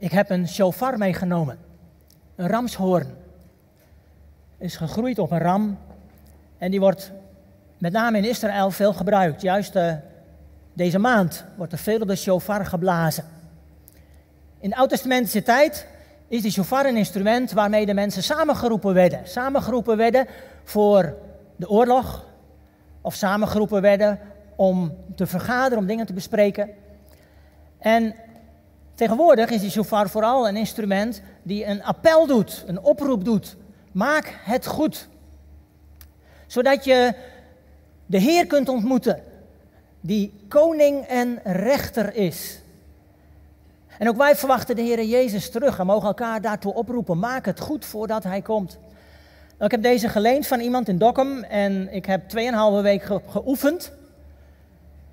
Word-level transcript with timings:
Ik 0.00 0.12
heb 0.12 0.30
een 0.30 0.48
shofar 0.48 0.98
meegenomen, 0.98 1.58
een 2.36 2.48
ramshoorn. 2.48 3.06
Is 4.58 4.76
gegroeid 4.76 5.18
op 5.18 5.30
een 5.30 5.38
ram 5.38 5.78
en 6.58 6.70
die 6.70 6.80
wordt 6.80 7.12
met 7.78 7.92
name 7.92 8.18
in 8.18 8.24
Israël 8.24 8.70
veel 8.70 8.92
gebruikt. 8.92 9.42
Juist 9.42 9.76
uh, 9.76 9.92
deze 10.72 10.98
maand 10.98 11.44
wordt 11.56 11.72
er 11.72 11.78
veel 11.78 12.00
op 12.00 12.08
de 12.08 12.16
shofar 12.16 12.66
geblazen. 12.66 13.24
In 14.60 14.70
de 14.70 14.76
Oud-testamentische 14.76 15.42
tijd 15.42 15.86
is 16.28 16.42
die 16.42 16.50
shofar 16.50 16.86
een 16.86 16.96
instrument 16.96 17.52
waarmee 17.52 17.86
de 17.86 17.94
mensen 17.94 18.22
samengeroepen 18.22 18.94
werden. 18.94 19.20
Samengeroepen 19.24 19.96
werden 19.96 20.26
voor 20.64 21.16
de 21.56 21.68
oorlog 21.68 22.24
of 23.00 23.14
samengeroepen 23.14 23.82
werden 23.82 24.18
om 24.56 24.96
te 25.14 25.26
vergaderen, 25.26 25.78
om 25.78 25.86
dingen 25.86 26.06
te 26.06 26.12
bespreken. 26.12 26.70
En 27.78 28.14
tegenwoordig 29.00 29.50
is 29.50 29.60
die 29.60 29.70
shofar 29.70 30.08
vooral 30.08 30.48
een 30.48 30.56
instrument 30.56 31.22
die 31.42 31.64
een 31.66 31.82
appel 31.82 32.26
doet, 32.26 32.64
een 32.66 32.80
oproep 32.80 33.24
doet. 33.24 33.56
Maak 33.92 34.34
het 34.44 34.66
goed. 34.66 35.08
Zodat 36.46 36.84
je 36.84 37.14
de 38.06 38.18
Heer 38.18 38.46
kunt 38.46 38.68
ontmoeten, 38.68 39.22
die 40.00 40.44
koning 40.48 41.04
en 41.06 41.40
rechter 41.44 42.14
is. 42.14 42.60
En 43.98 44.08
ook 44.08 44.16
wij 44.16 44.36
verwachten 44.36 44.76
de 44.76 44.82
Heer 44.82 45.04
Jezus 45.04 45.50
terug 45.50 45.78
en 45.78 45.86
mogen 45.86 46.08
elkaar 46.08 46.40
daartoe 46.40 46.74
oproepen. 46.74 47.18
Maak 47.18 47.46
het 47.46 47.60
goed 47.60 47.84
voordat 47.84 48.24
Hij 48.24 48.42
komt. 48.42 48.78
Ik 49.58 49.70
heb 49.70 49.82
deze 49.82 50.08
geleend 50.08 50.46
van 50.46 50.60
iemand 50.60 50.88
in 50.88 50.98
Dokkum 50.98 51.42
en 51.42 51.92
ik 51.92 52.06
heb 52.06 52.22
2,5 52.22 52.82
week 52.82 53.02
ge 53.02 53.20
geoefend. 53.26 53.92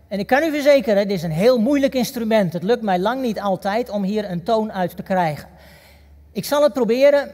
En 0.08 0.20
ik 0.20 0.28
kan 0.28 0.44
u 0.44 0.52
verzekeren, 0.52 1.08
dit 1.08 1.18
is 1.18 1.24
een 1.24 1.32
heel 1.32 1.60
moeilijk 1.60 1.96
instrument. 1.96 2.54
Het 2.54 2.64
lukt 2.64 2.82
mij 2.82 3.00
lang 3.00 3.22
niet 3.22 3.40
altijd 3.40 3.90
om 3.90 4.04
hier 4.04 4.30
een 4.30 4.44
toon 4.44 4.72
uit 4.72 4.96
te 4.96 5.04
krijgen. 5.04 5.50
Ik 6.32 6.46
zal 6.46 6.64
het 6.64 6.74
proberen, 6.74 7.32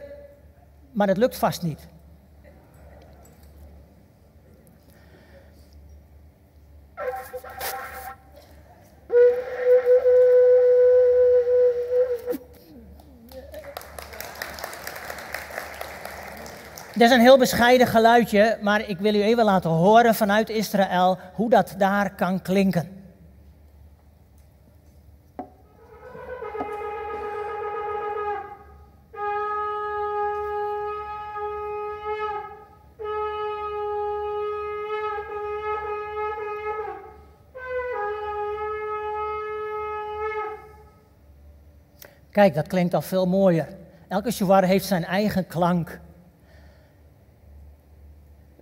maar 0.91 1.07
het 1.07 1.17
lukt 1.17 1.37
vast 1.37 1.61
niet. 1.61 1.87
Dat 16.93 17.01
is 17.01 17.11
een 17.11 17.21
heel 17.21 17.37
bescheiden 17.37 17.87
geluidje, 17.87 18.57
maar 18.61 18.89
ik 18.89 18.99
wil 18.99 19.13
u 19.13 19.21
even 19.21 19.43
laten 19.43 19.69
horen 19.69 20.15
vanuit 20.15 20.49
Israël 20.49 21.17
hoe 21.33 21.49
dat 21.49 21.75
daar 21.77 22.15
kan 22.15 22.41
klinken. 22.41 23.01
Kijk, 42.31 42.53
dat 42.53 42.67
klinkt 42.67 42.93
al 42.93 43.01
veel 43.01 43.25
mooier. 43.25 43.67
Elke 44.07 44.31
shofar 44.31 44.63
heeft 44.63 44.85
zijn 44.85 45.05
eigen 45.05 45.47
klank. 45.47 45.99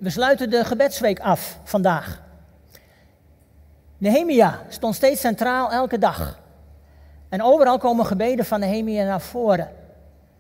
We 0.02 0.09
sluiten 0.09 0.49
de 0.49 0.66
gebedsweek 0.66 1.19
af 1.19 1.59
vandaag. 1.63 2.21
Nehemia 3.97 4.59
stond 4.69 4.95
steeds 4.95 5.21
centraal 5.21 5.71
elke 5.71 5.97
dag. 5.97 6.39
En 7.30 7.41
overal 7.41 7.77
komen 7.77 8.05
gebeden 8.05 8.45
van 8.45 8.59
Nehemia 8.59 9.05
naar 9.05 9.22
voren. 9.22 9.69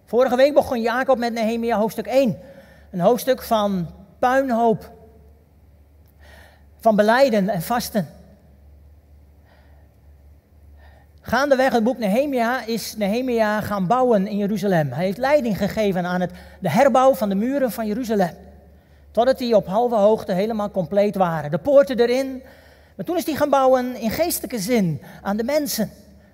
Vorige 0.05 0.35
week 0.35 0.53
begon 0.53 0.81
Jacob 0.81 1.17
met 1.17 1.33
Nehemia 1.33 1.77
hoofdstuk 1.77 2.05
1. 2.05 2.39
Een 2.91 2.99
hoofdstuk 2.99 3.41
van 3.41 3.87
puinhoop. 4.19 4.91
Van 6.79 6.95
beleiden 6.95 7.49
en 7.49 7.61
vasten. 7.61 8.07
Gaandeweg 11.21 11.73
het 11.73 11.83
boek 11.83 11.97
Nehemia 11.97 12.65
is 12.65 12.95
Nehemia 12.95 13.61
gaan 13.61 13.87
bouwen 13.87 14.27
in 14.27 14.37
Jeruzalem. 14.37 14.91
Hij 14.91 15.05
heeft 15.05 15.17
leiding 15.17 15.57
gegeven 15.57 16.05
aan 16.05 16.21
het, 16.21 16.31
de 16.59 16.69
herbouw 16.69 17.13
van 17.13 17.29
de 17.29 17.35
muren 17.35 17.71
van 17.71 17.87
Jeruzalem. 17.87 18.49
Totdat 19.11 19.37
die 19.37 19.55
op 19.55 19.67
halve 19.67 19.95
hoogte 19.95 20.31
helemaal 20.31 20.71
compleet 20.71 21.15
waren. 21.15 21.51
De 21.51 21.57
poorten 21.57 21.99
erin. 21.99 22.43
Maar 22.95 23.05
toen 23.05 23.17
is 23.17 23.25
hij 23.25 23.35
gaan 23.35 23.49
bouwen 23.49 23.95
in 23.95 24.11
geestelijke 24.11 24.59
zin 24.59 25.01
aan 25.21 25.37
de 25.37 25.43
mensen. 25.43 25.91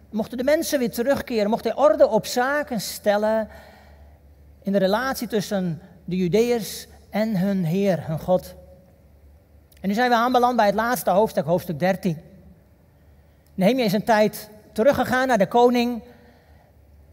Mochten 0.09 0.38
de 0.38 0.43
mensen 0.43 0.79
weer 0.79 0.91
terugkeren, 0.91 1.49
mocht 1.49 1.63
hij 1.63 1.75
orde 1.75 2.07
op 2.07 2.25
zaken 2.25 2.81
stellen 2.81 3.47
in 4.63 4.71
de 4.71 4.77
relatie 4.77 5.27
tussen 5.27 5.81
de 6.05 6.16
Judeërs 6.16 6.87
en 7.09 7.37
hun 7.37 7.66
Heer, 7.66 8.07
hun 8.07 8.19
God. 8.19 8.55
En 9.81 9.87
nu 9.87 9.93
zijn 9.93 10.09
we 10.09 10.16
aanbeland 10.16 10.55
bij 10.55 10.66
het 10.66 10.75
laatste 10.75 11.09
hoofdstuk, 11.09 11.45
hoofdstuk 11.45 11.79
13. 11.79 12.17
Nehemia 13.53 13.85
is 13.85 13.93
een 13.93 14.03
tijd 14.03 14.49
teruggegaan 14.71 15.27
naar 15.27 15.37
de 15.37 15.47
koning, 15.47 16.03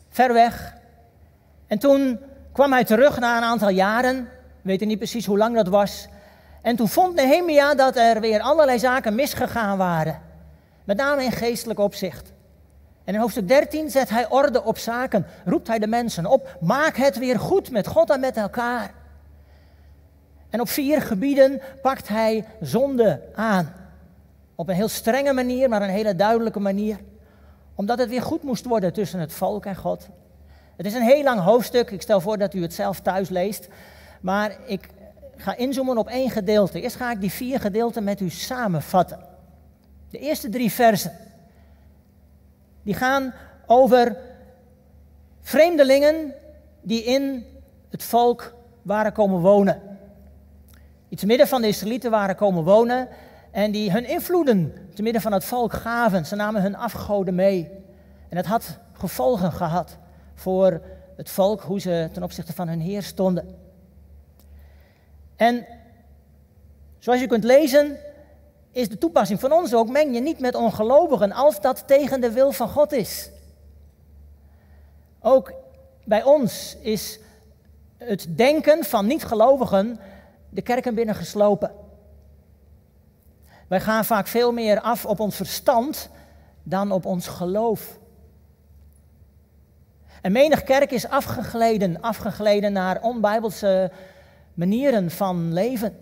ver 0.09 0.33
weg. 0.33 0.75
En 1.67 1.79
toen 1.79 2.19
kwam 2.53 2.73
hij 2.73 2.85
terug 2.85 3.19
na 3.19 3.37
een 3.37 3.43
aantal 3.43 3.69
jaren 3.69 4.29
weten 4.65 4.89
niet 4.89 4.99
precies 4.99 5.27
hoe 5.27 5.39
lang 5.39 5.55
dat 5.55 5.69
was. 5.69 6.09
En 6.63 6.77
toen 6.77 6.89
vond 6.89 7.15
Nehemia 7.15 7.75
dat 7.75 7.97
er 7.97 8.21
weer 8.21 8.41
allerlei 8.41 8.79
zaken 8.79 9.15
misgegaan 9.15 9.79
waren. 9.79 10.21
Met 10.85 10.97
name 10.97 11.25
in 11.25 11.33
geestelijk 11.33 11.79
opzicht. 11.79 12.33
En 13.05 13.15
in 13.15 13.21
hoofdstuk 13.21 13.49
13 13.49 13.91
zet 13.91 14.11
hij 14.11 14.29
orde 14.29 14.65
op 14.65 14.79
zaken, 14.79 15.27
roept 15.45 15.69
hij 15.69 15.79
de 15.79 15.87
mensen 15.87 16.27
op, 16.27 16.57
maak 16.61 16.97
het 16.97 17.19
weer 17.19 17.39
goed 17.39 17.71
met 17.71 17.87
God 17.87 18.11
en 18.11 18.21
met 18.21 18.37
elkaar. 18.37 18.95
En 20.51 20.61
op 20.61 20.69
vier 20.69 21.03
gebieden 21.03 21.61
pakt 21.83 22.09
hij 22.09 22.45
zonde 22.61 23.21
aan. 23.35 23.73
Op 24.55 24.69
een 24.69 24.75
heel 24.75 24.89
strenge 24.89 25.33
manier, 25.33 25.69
maar 25.69 25.83
een 25.83 25.89
hele 25.89 26.17
duidelijke 26.17 26.61
manier. 26.61 26.99
Omdat 27.75 27.99
het 27.99 28.09
weer 28.09 28.23
goed 28.23 28.43
moest 28.43 28.65
worden 28.65 28.93
tussen 28.93 29.21
het 29.21 29.33
volk 29.33 29.67
en 29.67 29.77
God. 29.77 30.09
Het 30.77 30.87
is 30.87 30.95
een 30.95 31.03
heel 31.03 31.23
lang 31.23 31.41
hoofdstuk. 31.41 31.91
Ik 31.91 32.03
stel 32.03 32.21
voor 32.21 32.39
dat 32.39 32.55
u 32.55 32.63
het 32.63 32.75
zelf 32.75 33.01
thuis 33.01 33.29
leest. 33.29 33.69
Maar 34.25 34.57
ik 34.67 34.89
ga 35.37 35.57
inzoomen 35.57 35.99
op 35.99 36.09
één 36.09 36.31
gedeelte. 36.31 36.81
Eerst 36.81 36.97
ga 36.97 37.11
ik 37.11 37.21
die 37.21 37.31
vier 37.33 37.61
gedeelten 37.61 38.05
met 38.05 38.21
u 38.21 38.31
samenvatten. 38.31 39.19
De 40.11 40.19
eerste 40.19 40.49
drie 40.49 40.73
versen. 40.73 41.13
Die 42.83 42.95
gaan 42.95 43.35
over 43.67 44.17
vreemdelingen 45.41 46.35
die 46.83 47.05
in 47.05 47.47
het 47.91 48.03
volk 48.03 48.55
waren 48.83 49.13
komen 49.13 49.41
wonen. 49.41 49.81
Iets 51.09 51.25
midden 51.25 51.49
van 51.49 51.61
de 51.61 51.69
Israëlieten 51.69 52.11
waren 52.11 52.37
komen 52.37 52.65
wonen 52.65 53.09
en 53.51 53.71
die 53.71 53.93
hun 53.93 54.05
invloeden 54.07 54.73
te 54.95 55.03
midden 55.03 55.23
van 55.23 55.33
het 55.33 55.45
volk 55.45 55.73
gaven. 55.73 56.27
Ze 56.27 56.37
namen 56.37 56.63
hun 56.63 56.77
afgoden 56.77 57.35
mee. 57.35 57.71
En 58.29 58.37
het 58.37 58.47
had 58.47 58.79
gevolgen 58.93 59.53
gehad 59.53 59.97
voor 60.35 60.81
het 61.17 61.31
volk, 61.31 61.61
hoe 61.61 61.81
ze 61.81 62.09
ten 62.13 62.23
opzichte 62.23 62.53
van 62.53 62.69
hun 62.69 62.81
Heer 62.81 63.03
stonden. 63.03 63.64
En 65.37 65.67
zoals 66.99 67.21
je 67.21 67.27
kunt 67.27 67.45
lezen, 67.45 67.99
is 68.71 68.89
de 68.89 68.99
toepassing 68.99 69.41
van 69.41 69.53
ons 69.53 69.75
ook: 69.75 69.89
meng 69.89 70.15
je 70.15 70.21
niet 70.21 70.39
met 70.39 70.55
ongelovigen 70.55 71.33
als 71.33 71.61
dat 71.61 71.87
tegen 71.87 72.21
de 72.21 72.31
wil 72.31 72.53
van 72.53 72.69
God 72.69 72.93
is. 72.93 73.31
Ook 75.21 75.53
bij 76.05 76.23
ons 76.23 76.77
is 76.81 77.19
het 77.97 78.27
denken 78.37 78.85
van 78.85 79.07
niet-gelovigen 79.07 80.01
de 80.49 80.63
kerken 80.63 80.95
binnengeslopen. 80.95 81.73
Wij 83.69 83.81
gaan 83.81 84.05
vaak 84.05 84.27
veel 84.27 84.53
meer 84.53 84.81
af 84.81 85.07
op 85.07 85.21
ons 85.21 85.37
verstand 85.37 86.09
dan 86.63 86.93
op 86.93 87.05
ons 87.07 87.27
geloof. 87.27 87.99
En 90.23 90.33
menig 90.33 90.63
kerk 90.63 90.91
is 90.91 91.09
afgegleden, 91.09 92.01
afgegleden 92.01 92.73
naar 92.73 93.03
onbijbelse 93.03 93.91
manieren 94.55 95.11
van 95.11 95.53
leven. 95.53 95.97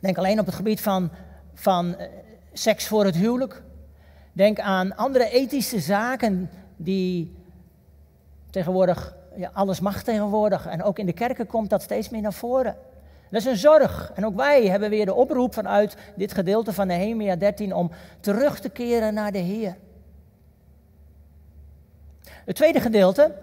Denk 0.00 0.18
alleen 0.18 0.40
op 0.40 0.46
het 0.46 0.54
gebied 0.54 0.80
van, 0.80 1.10
van 1.54 1.96
eh, 1.96 2.06
seks 2.52 2.86
voor 2.86 3.04
het 3.04 3.16
huwelijk. 3.16 3.62
Denk 4.32 4.60
aan 4.60 4.96
andere 4.96 5.30
ethische 5.30 5.80
zaken 5.80 6.50
die 6.76 7.36
tegenwoordig, 8.50 9.14
ja, 9.36 9.50
alles 9.52 9.80
mag 9.80 10.02
tegenwoordig. 10.02 10.66
En 10.66 10.82
ook 10.82 10.98
in 10.98 11.06
de 11.06 11.12
kerken 11.12 11.46
komt 11.46 11.70
dat 11.70 11.82
steeds 11.82 12.08
meer 12.08 12.22
naar 12.22 12.32
voren. 12.32 12.76
Dat 13.30 13.40
is 13.40 13.46
een 13.46 13.56
zorg. 13.56 14.12
En 14.14 14.26
ook 14.26 14.36
wij 14.36 14.66
hebben 14.66 14.90
weer 14.90 15.04
de 15.04 15.14
oproep 15.14 15.54
vanuit 15.54 15.96
dit 16.16 16.32
gedeelte 16.32 16.72
van 16.72 16.86
Nehemia 16.86 17.36
13 17.36 17.74
om 17.74 17.90
terug 18.20 18.60
te 18.60 18.68
keren 18.68 19.14
naar 19.14 19.32
de 19.32 19.38
Heer. 19.38 19.76
Het 22.24 22.56
tweede 22.56 22.80
gedeelte, 22.80 23.34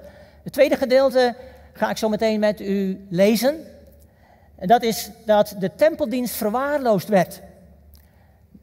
het 0.43 0.53
tweede 0.53 0.75
gedeelte 0.75 1.35
ga 1.73 1.89
ik 1.89 1.97
zo 1.97 2.09
meteen 2.09 2.39
met 2.39 2.61
u 2.61 3.05
lezen. 3.09 3.59
En 4.61 4.67
dat 4.67 4.83
is 4.83 5.09
dat 5.25 5.55
de 5.59 5.75
tempeldienst 5.75 6.35
verwaarloosd 6.35 7.07
werd. 7.07 7.41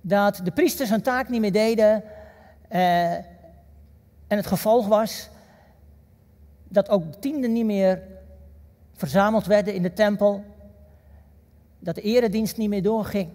Dat 0.01 0.41
de 0.45 0.51
priesters 0.51 0.91
hun 0.91 1.03
taak 1.03 1.29
niet 1.29 1.41
meer 1.41 1.53
deden. 1.53 2.03
Eh, 2.69 3.13
en 4.27 4.37
het 4.37 4.47
gevolg 4.47 4.87
was 4.87 5.29
dat 6.69 6.89
ook 6.89 7.03
tienden 7.21 7.53
niet 7.53 7.65
meer 7.65 8.03
verzameld 8.95 9.47
werden 9.47 9.75
in 9.75 9.83
de 9.83 9.93
tempel, 9.93 10.45
dat 11.79 11.95
de 11.95 12.01
eredienst 12.03 12.57
niet 12.57 12.69
meer 12.69 12.83
doorging. 12.83 13.29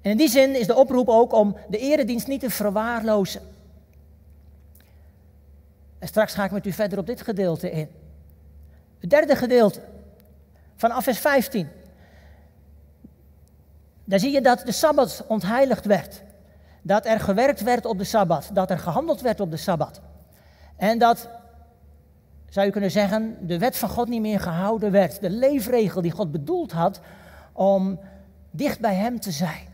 En 0.00 0.10
in 0.10 0.16
die 0.16 0.28
zin 0.28 0.58
is 0.58 0.66
de 0.66 0.76
oproep 0.76 1.08
ook 1.08 1.32
om 1.32 1.56
de 1.68 1.78
eredienst 1.78 2.26
niet 2.26 2.40
te 2.40 2.50
verwaarlozen. 2.50 3.42
En 5.98 6.08
straks 6.08 6.34
ga 6.34 6.44
ik 6.44 6.50
met 6.50 6.66
u 6.66 6.72
verder 6.72 6.98
op 6.98 7.06
dit 7.06 7.22
gedeelte 7.22 7.70
in. 7.70 7.88
Het 8.98 9.10
derde 9.10 9.36
gedeelte, 9.36 9.80
vanaf 10.88 11.04
vers 11.04 11.18
15. 11.18 11.68
Daar 14.04 14.18
zie 14.18 14.32
je 14.32 14.40
dat 14.40 14.62
de 14.64 14.72
Sabbat 14.72 15.24
ontheiligd 15.28 15.84
werd. 15.84 16.22
Dat 16.82 17.06
er 17.06 17.20
gewerkt 17.20 17.62
werd 17.62 17.84
op 17.84 17.98
de 17.98 18.04
Sabbat. 18.04 18.50
Dat 18.52 18.70
er 18.70 18.78
gehandeld 18.78 19.20
werd 19.20 19.40
op 19.40 19.50
de 19.50 19.56
Sabbat. 19.56 20.00
En 20.76 20.98
dat, 20.98 21.28
zou 22.48 22.66
je 22.66 22.72
kunnen 22.72 22.90
zeggen, 22.90 23.36
de 23.40 23.58
wet 23.58 23.76
van 23.76 23.88
God 23.88 24.08
niet 24.08 24.20
meer 24.20 24.40
gehouden 24.40 24.90
werd. 24.90 25.20
De 25.20 25.30
leefregel 25.30 26.02
die 26.02 26.10
God 26.10 26.32
bedoeld 26.32 26.72
had 26.72 27.00
om 27.52 28.00
dicht 28.50 28.80
bij 28.80 28.94
Hem 28.94 29.20
te 29.20 29.30
zijn. 29.30 29.66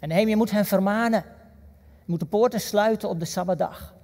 En 0.00 0.08
Nehemia 0.08 0.36
moet 0.36 0.50
hen 0.50 0.64
vermanen. 0.64 1.24
Je 1.98 2.06
moet 2.06 2.20
de 2.20 2.26
poorten 2.26 2.60
sluiten 2.60 3.08
op 3.08 3.18
de 3.18 3.24
Sabbatdag. 3.24 3.94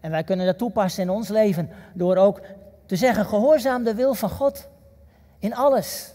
En 0.00 0.10
wij 0.10 0.24
kunnen 0.24 0.46
dat 0.46 0.58
toepassen 0.58 1.02
in 1.02 1.10
ons 1.10 1.28
leven 1.28 1.70
door 1.94 2.16
ook 2.16 2.40
te 2.86 2.96
zeggen: 2.96 3.26
gehoorzaam 3.26 3.84
de 3.84 3.94
wil 3.94 4.14
van 4.14 4.30
God 4.30 4.68
in 5.38 5.54
alles. 5.54 6.12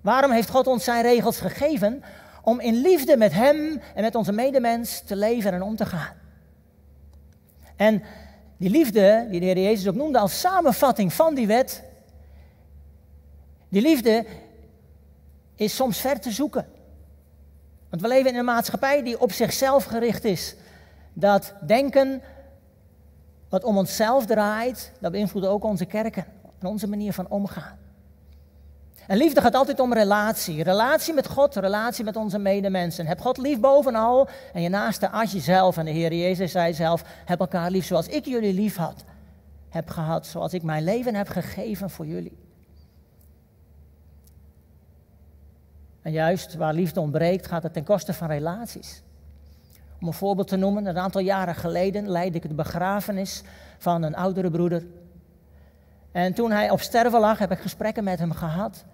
Waarom 0.00 0.30
heeft 0.30 0.50
God 0.50 0.66
ons 0.66 0.84
zijn 0.84 1.02
regels 1.02 1.38
gegeven? 1.38 2.02
Om 2.42 2.60
in 2.60 2.74
liefde 2.74 3.16
met 3.16 3.32
Hem 3.32 3.80
en 3.94 4.02
met 4.02 4.14
onze 4.14 4.32
medemens 4.32 5.00
te 5.00 5.16
leven 5.16 5.52
en 5.52 5.62
om 5.62 5.76
te 5.76 5.86
gaan. 5.86 6.14
En 7.76 8.02
die 8.56 8.70
liefde, 8.70 9.26
die 9.30 9.40
de 9.40 9.46
Heer 9.46 9.58
Jezus 9.58 9.88
ook 9.88 9.94
noemde 9.94 10.18
als 10.18 10.40
samenvatting 10.40 11.12
van 11.12 11.34
die 11.34 11.46
wet, 11.46 11.82
die 13.68 13.82
liefde 13.82 14.26
is 15.54 15.74
soms 15.76 16.00
ver 16.00 16.20
te 16.20 16.30
zoeken. 16.30 16.66
Want 17.90 18.02
we 18.02 18.08
leven 18.08 18.30
in 18.30 18.38
een 18.38 18.44
maatschappij 18.44 19.02
die 19.02 19.20
op 19.20 19.32
zichzelf 19.32 19.84
gericht 19.84 20.24
is. 20.24 20.54
Dat 21.12 21.54
denken 21.66 22.22
wat 23.48 23.64
om 23.64 23.78
onszelf 23.78 24.26
draait, 24.26 24.92
dat 25.00 25.12
beïnvloedt 25.12 25.46
ook 25.46 25.64
onze 25.64 25.84
kerken 25.84 26.24
en 26.58 26.66
onze 26.66 26.88
manier 26.88 27.12
van 27.12 27.28
omgaan. 27.28 27.78
En 29.08 29.16
liefde 29.16 29.40
gaat 29.40 29.54
altijd 29.54 29.80
om 29.80 29.92
relatie. 29.92 30.62
Relatie 30.62 31.14
met 31.14 31.28
God, 31.28 31.56
relatie 31.56 32.04
met 32.04 32.16
onze 32.16 32.38
medemensen. 32.38 33.06
Heb 33.06 33.20
God 33.20 33.38
lief 33.38 33.60
bovenal 33.60 34.28
en 34.52 34.62
je 34.62 34.68
naaste 34.68 35.10
als 35.10 35.32
jezelf. 35.32 35.76
En 35.76 35.84
de 35.84 35.90
Heer 35.90 36.14
Jezus 36.14 36.52
zei 36.52 36.74
zelf, 36.74 37.04
heb 37.24 37.40
elkaar 37.40 37.70
lief 37.70 37.86
zoals 37.86 38.08
ik 38.08 38.24
jullie 38.24 38.52
lief 38.52 38.76
had. 38.76 39.04
Heb 39.68 39.90
gehad, 39.90 40.26
zoals 40.26 40.52
ik 40.52 40.62
mijn 40.62 40.84
leven 40.84 41.14
heb 41.14 41.28
gegeven 41.28 41.90
voor 41.90 42.06
jullie. 42.06 42.38
En 46.02 46.12
juist 46.12 46.54
waar 46.54 46.74
liefde 46.74 47.00
ontbreekt, 47.00 47.46
gaat 47.46 47.62
het 47.62 47.72
ten 47.72 47.84
koste 47.84 48.14
van 48.14 48.28
relaties. 48.28 49.02
Om 50.00 50.06
een 50.06 50.12
voorbeeld 50.12 50.48
te 50.48 50.56
noemen, 50.56 50.86
een 50.86 50.98
aantal 50.98 51.20
jaren 51.20 51.54
geleden 51.54 52.08
leidde 52.08 52.38
ik 52.38 52.48
de 52.48 52.54
begrafenis 52.54 53.42
van 53.78 54.02
een 54.02 54.16
oudere 54.16 54.50
broeder. 54.50 54.86
En 56.12 56.34
toen 56.34 56.50
hij 56.50 56.70
op 56.70 56.80
sterven 56.80 57.20
lag, 57.20 57.38
heb 57.38 57.50
ik 57.50 57.58
gesprekken 57.58 58.04
met 58.04 58.18
hem 58.18 58.32
gehad. 58.32 58.84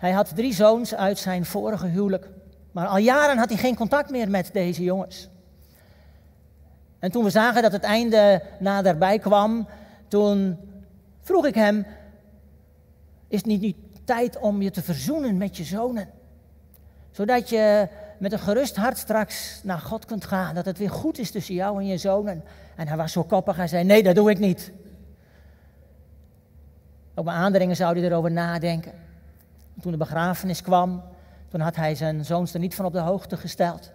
Hij 0.00 0.10
had 0.10 0.34
drie 0.34 0.54
zoons 0.54 0.94
uit 0.94 1.18
zijn 1.18 1.44
vorige 1.44 1.86
huwelijk. 1.86 2.28
Maar 2.72 2.86
al 2.86 2.96
jaren 2.96 3.38
had 3.38 3.48
hij 3.48 3.58
geen 3.58 3.76
contact 3.76 4.10
meer 4.10 4.30
met 4.30 4.50
deze 4.52 4.82
jongens. 4.82 5.28
En 6.98 7.10
toen 7.10 7.24
we 7.24 7.30
zagen 7.30 7.62
dat 7.62 7.72
het 7.72 7.82
einde 7.82 8.42
naderbij 8.58 9.18
kwam, 9.18 9.68
toen 10.08 10.58
vroeg 11.20 11.46
ik 11.46 11.54
hem: 11.54 11.86
Is 13.28 13.38
het 13.38 13.46
niet 13.46 13.60
nu 13.60 13.74
tijd 14.04 14.38
om 14.38 14.62
je 14.62 14.70
te 14.70 14.82
verzoenen 14.82 15.36
met 15.36 15.56
je 15.56 15.64
zonen? 15.64 16.08
Zodat 17.10 17.48
je 17.48 17.88
met 18.18 18.32
een 18.32 18.38
gerust 18.38 18.76
hart 18.76 18.98
straks 18.98 19.60
naar 19.62 19.78
God 19.78 20.04
kunt 20.04 20.24
gaan. 20.24 20.54
Dat 20.54 20.64
het 20.64 20.78
weer 20.78 20.90
goed 20.90 21.18
is 21.18 21.30
tussen 21.30 21.54
jou 21.54 21.78
en 21.78 21.86
je 21.86 21.98
zonen. 21.98 22.44
En 22.76 22.88
hij 22.88 22.96
was 22.96 23.12
zo 23.12 23.22
koppig, 23.22 23.56
hij 23.56 23.68
zei: 23.68 23.84
Nee, 23.84 24.02
dat 24.02 24.14
doe 24.14 24.30
ik 24.30 24.38
niet. 24.38 24.72
Op 27.14 27.24
mijn 27.24 27.36
aandringen 27.36 27.76
zou 27.76 27.98
hij 27.98 28.08
erover 28.08 28.30
nadenken. 28.30 29.08
Toen 29.80 29.92
de 29.92 29.98
begrafenis 29.98 30.62
kwam, 30.62 31.02
toen 31.48 31.60
had 31.60 31.76
hij 31.76 31.94
zijn 31.94 32.24
zoons 32.24 32.54
er 32.54 32.60
niet 32.60 32.74
van 32.74 32.84
op 32.84 32.92
de 32.92 32.98
hoogte 32.98 33.36
gesteld. 33.36 33.92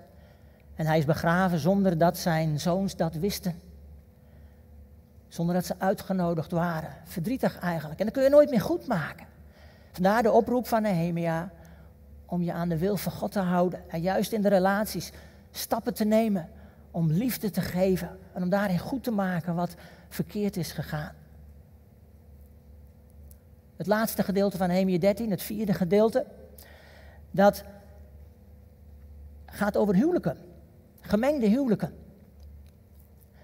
En 0.75 0.85
hij 0.85 0.97
is 0.97 1.05
begraven 1.05 1.59
zonder 1.59 1.97
dat 1.97 2.17
zijn 2.17 2.59
zoons 2.59 2.95
dat 2.95 3.13
wisten. 3.15 3.55
Zonder 5.27 5.55
dat 5.55 5.65
ze 5.65 5.75
uitgenodigd 5.77 6.51
waren. 6.51 6.89
Verdrietig 7.03 7.59
eigenlijk. 7.59 7.99
En 7.99 8.05
dat 8.05 8.13
kun 8.13 8.23
je 8.23 8.29
nooit 8.29 8.49
meer 8.49 8.61
goed 8.61 8.87
maken. 8.87 9.25
Vandaar 9.91 10.23
de 10.23 10.31
oproep 10.31 10.67
van 10.67 10.81
Nehemia 10.81 11.51
om 12.25 12.41
je 12.41 12.53
aan 12.53 12.69
de 12.69 12.77
wil 12.77 12.97
van 12.97 13.11
God 13.11 13.31
te 13.31 13.39
houden. 13.39 13.89
En 13.89 14.01
juist 14.01 14.31
in 14.31 14.41
de 14.41 14.49
relaties 14.49 15.11
stappen 15.51 15.93
te 15.93 16.05
nemen 16.05 16.49
om 16.91 17.11
liefde 17.11 17.49
te 17.49 17.61
geven. 17.61 18.09
En 18.33 18.43
om 18.43 18.49
daarin 18.49 18.79
goed 18.79 19.03
te 19.03 19.11
maken 19.11 19.55
wat 19.55 19.75
verkeerd 20.09 20.57
is 20.57 20.71
gegaan. 20.71 21.11
Het 23.75 23.87
laatste 23.87 24.23
gedeelte 24.23 24.57
van 24.57 24.67
Nehemia 24.67 24.99
13, 24.99 25.31
het 25.31 25.41
vierde 25.41 25.73
gedeelte, 25.73 26.25
dat 27.31 27.63
gaat 29.45 29.77
over 29.77 29.95
huwelijken. 29.95 30.37
Gemengde 31.01 31.47
huwelijken. 31.47 31.93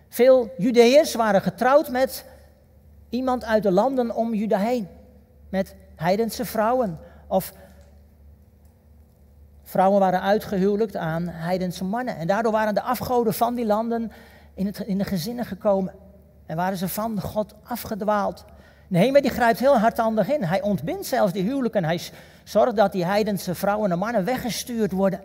Veel 0.10 0.54
Judeërs 0.58 1.16
waren 1.16 1.42
getrouwd 1.42 1.90
met 1.90 2.26
iemand 3.10 3.46
uit 3.46 3.64
de 3.64 3.72
landen 3.72 4.16
om 4.16 4.34
Juda 4.34 4.58
heen. 4.58 4.88
Met 5.50 5.76
heidense 5.96 6.46
vrouwen 6.46 7.00
of 7.28 7.54
Vrouwen 9.72 10.00
waren 10.00 10.22
uitgehuwelijkt 10.22 10.96
aan 10.96 11.28
heidense 11.28 11.84
mannen. 11.84 12.18
En 12.18 12.28
daardoor 12.28 12.52
waren 12.52 12.74
de 12.74 12.82
afgoden 12.82 13.34
van 13.34 13.56
die 13.56 13.66
landen 13.66 14.12
in, 14.54 14.66
het, 14.66 14.80
in 14.80 14.98
de 14.98 15.04
gezinnen 15.04 15.46
gekomen. 15.46 15.94
En 16.46 16.56
waren 16.56 16.78
ze 16.78 16.88
van 16.88 17.22
God 17.22 17.56
afgedwaald. 17.64 18.46
Nee, 18.92 19.12
maar 19.12 19.22
die 19.22 19.32
grijpt 19.32 19.60
heel 19.60 19.78
hardhandig 19.78 20.30
in. 20.30 20.44
Hij 20.44 20.62
ontbindt 20.62 21.06
zelfs 21.06 21.34
die 21.34 21.44
huwelijken. 21.44 21.84
Hij 21.84 22.02
zorgt 22.44 22.76
dat 22.76 22.92
die 22.92 23.06
heidense 23.06 23.56
vrouwen 23.56 23.92
en 23.92 23.98
mannen 23.98 24.26
weggestuurd 24.26 24.92
worden. 24.92 25.22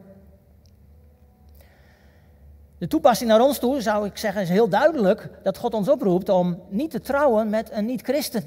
De 2.78 2.86
toepassing 2.86 3.30
naar 3.30 3.40
ons 3.40 3.58
toe, 3.58 3.80
zou 3.80 4.06
ik 4.06 4.16
zeggen, 4.16 4.42
is 4.42 4.48
heel 4.48 4.68
duidelijk 4.68 5.28
dat 5.42 5.58
God 5.58 5.74
ons 5.74 5.88
oproept 5.88 6.28
om 6.28 6.62
niet 6.68 6.90
te 6.90 7.00
trouwen 7.00 7.50
met 7.50 7.72
een 7.72 7.84
niet-christen. 7.84 8.44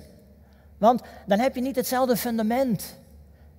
Want 0.77 1.01
dan 1.25 1.39
heb 1.39 1.55
je 1.55 1.61
niet 1.61 1.75
hetzelfde 1.75 2.17
fundament. 2.17 2.99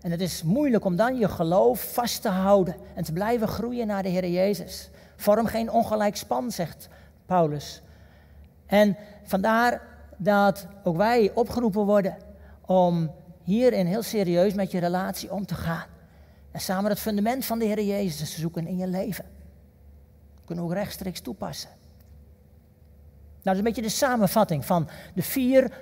En 0.00 0.11
het 0.11 0.20
is 0.20 0.42
moeilijk 0.42 0.85
om 0.85 0.96
dan 0.96 1.18
je 1.18 1.28
geloof 1.28 1.92
vast 1.92 2.23
te 2.23 2.28
houden 2.28 2.76
en 2.94 3.04
te 3.04 3.12
blijven 3.12 3.49
groeien 3.49 3.87
naar 3.87 4.02
de 4.02 4.08
Heer 4.08 4.28
Jezus. 4.28 4.90
Vorm 5.16 5.46
geen 5.46 5.70
ongelijk 5.70 6.16
span, 6.16 6.50
zegt 6.50 6.88
Paulus. 7.26 7.82
En 8.66 8.96
vandaar 9.25 9.89
dat 10.22 10.66
ook 10.84 10.96
wij 10.96 11.30
opgeroepen 11.34 11.84
worden 11.84 12.16
om 12.66 13.10
hierin 13.42 13.86
heel 13.86 14.02
serieus 14.02 14.54
met 14.54 14.70
je 14.70 14.78
relatie 14.78 15.32
om 15.32 15.46
te 15.46 15.54
gaan. 15.54 15.86
En 16.50 16.60
samen 16.60 16.90
het 16.90 17.00
fundament 17.00 17.44
van 17.44 17.58
de 17.58 17.64
Heer 17.64 17.82
Jezus 17.82 18.34
te 18.34 18.40
zoeken 18.40 18.66
in 18.66 18.76
je 18.76 18.86
leven. 18.86 19.24
Dat 20.34 20.44
kunnen 20.44 20.64
ook 20.64 20.72
rechtstreeks 20.72 21.20
toepassen. 21.20 21.70
Nou, 23.42 23.42
dat 23.42 23.52
is 23.52 23.58
een 23.58 23.64
beetje 23.64 23.82
de 23.82 23.88
samenvatting 23.88 24.64
van 24.64 24.88
de 25.14 25.22
vier 25.22 25.72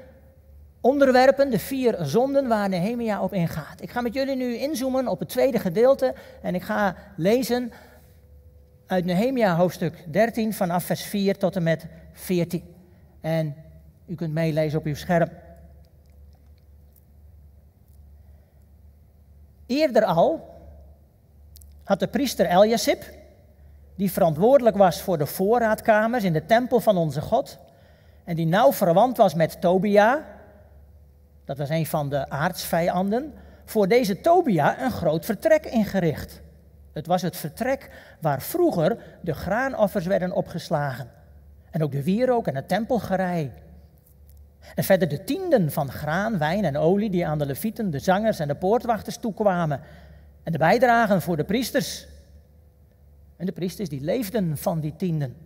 onderwerpen, 0.81 1.51
de 1.51 1.59
vier 1.59 1.97
zonden 2.01 2.49
waar 2.49 2.69
Nehemia 2.69 3.23
op 3.23 3.33
ingaat. 3.33 3.83
Ik 3.83 3.91
ga 3.91 4.01
met 4.01 4.15
jullie 4.15 4.37
nu 4.37 4.57
inzoomen 4.57 5.09
op 5.09 5.19
het 5.19 5.29
tweede 5.29 5.59
gedeelte 5.59 6.15
en 6.43 6.55
ik 6.55 6.63
ga 6.63 6.97
lezen 7.17 7.73
uit 8.87 9.05
Nehemia 9.05 9.57
hoofdstuk 9.57 10.05
13 10.13 10.55
vanaf 10.55 10.85
vers 10.85 11.03
4 11.03 11.39
tot 11.39 11.57
en 11.57 11.63
met 11.63 11.87
14. 12.13 12.63
En 13.21 13.57
u 14.09 14.15
kunt 14.15 14.33
meelezen 14.33 14.79
op 14.79 14.85
uw 14.85 14.95
scherm. 14.95 15.29
Eerder 19.67 20.05
al 20.05 20.57
had 21.85 22.01
de 22.01 22.09
priester 22.09 22.47
Eljasip, 22.47 23.05
die 23.95 24.13
verantwoordelijk 24.13 24.77
was 24.77 25.03
voor 25.03 25.19
de 25.19 25.27
voorraadkamers 25.27 26.25
in 26.25 26.33
de 26.33 26.47
tempel 26.47 26.81
van 26.81 26.97
onze 26.97 27.21
God, 27.21 27.59
en 28.25 28.37
die 28.37 28.47
nauw 28.47 28.73
verwant 28.73 29.17
was 29.17 29.35
met 29.35 29.61
Tobia, 29.61 30.25
dat 31.45 31.59
was 31.59 31.69
een 31.69 31.87
van 31.87 32.09
de 32.09 32.31
aardsvijanden, 32.31 33.35
voor 33.65 33.89
deze 33.89 34.21
Tobia 34.21 34.83
een 34.83 34.91
groot 34.91 35.25
vertrek 35.25 35.67
ingericht. 35.67 36.41
Het 36.93 37.07
was 37.07 37.23
het 37.23 37.37
vertrek 37.37 37.91
waar 38.21 38.43
vroeger 38.43 38.99
de 39.21 39.35
graanoffers 39.35 40.07
werden 40.07 40.33
opgeslagen. 40.33 41.11
En 41.71 41.83
ook 41.83 41.93
de 41.93 42.03
wierook 42.03 42.47
en 42.47 42.55
het 42.55 42.69
tempelgerei. 42.69 43.53
En 44.75 44.85
verder 44.85 45.09
de 45.09 45.25
tienden 45.25 45.71
van 45.71 45.91
graan, 45.91 46.39
wijn 46.39 46.65
en 46.65 46.77
olie 46.77 47.11
die 47.11 47.27
aan 47.27 47.39
de 47.39 47.47
levieten, 47.47 47.91
de 47.91 47.99
zangers 47.99 48.39
en 48.39 48.49
de 48.49 48.55
poortwachters 48.55 49.17
toekwamen. 49.17 49.81
En 50.43 50.53
de 50.53 50.59
bijdragen 50.59 51.23
voor 51.23 51.37
de 51.37 51.45
priesters. 51.45 52.07
En 53.37 53.47
de 53.47 53.53
priesters 53.53 53.89
die 53.89 54.01
leefden 54.01 54.57
van 54.57 54.81
die 54.81 54.97
tienden. 54.97 55.37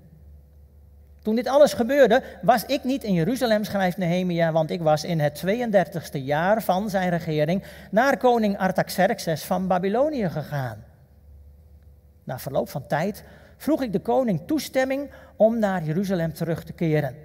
Toen 1.22 1.34
dit 1.34 1.46
alles 1.46 1.72
gebeurde, 1.72 2.22
was 2.42 2.64
ik 2.64 2.84
niet 2.84 3.04
in 3.04 3.14
Jeruzalem, 3.14 3.64
schrijft 3.64 3.96
Nehemia, 3.96 4.52
want 4.52 4.70
ik 4.70 4.80
was 4.80 5.04
in 5.04 5.20
het 5.20 5.42
32e 5.46 6.22
jaar 6.22 6.62
van 6.62 6.90
zijn 6.90 7.10
regering 7.10 7.62
naar 7.90 8.16
koning 8.16 8.58
Artaxerxes 8.58 9.44
van 9.44 9.66
Babylonië 9.66 10.28
gegaan. 10.28 10.84
Na 12.24 12.38
verloop 12.38 12.68
van 12.68 12.86
tijd 12.86 13.24
vroeg 13.56 13.82
ik 13.82 13.92
de 13.92 14.00
koning 14.00 14.40
toestemming 14.46 15.10
om 15.36 15.58
naar 15.58 15.84
Jeruzalem 15.84 16.32
terug 16.32 16.64
te 16.64 16.72
keren. 16.72 17.16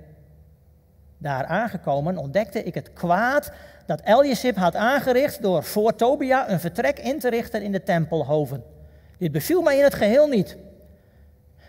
Daar 1.18 1.46
aangekomen 1.46 2.18
ontdekte 2.18 2.64
ik 2.64 2.74
het 2.74 2.94
kwaad 2.94 3.52
dat 3.86 4.02
Eliasib 4.04 4.56
had 4.56 4.76
aangericht 4.76 5.42
door 5.42 5.64
voor 5.64 5.96
Tobia 5.96 6.50
een 6.50 6.60
vertrek 6.60 7.00
in 7.00 7.20
te 7.20 7.30
richten 7.30 7.62
in 7.62 7.72
de 7.72 7.84
tempelhoven. 7.84 8.64
Dit 9.18 9.32
beviel 9.32 9.62
mij 9.62 9.78
in 9.78 9.84
het 9.84 9.94
geheel 9.94 10.28
niet. 10.28 10.58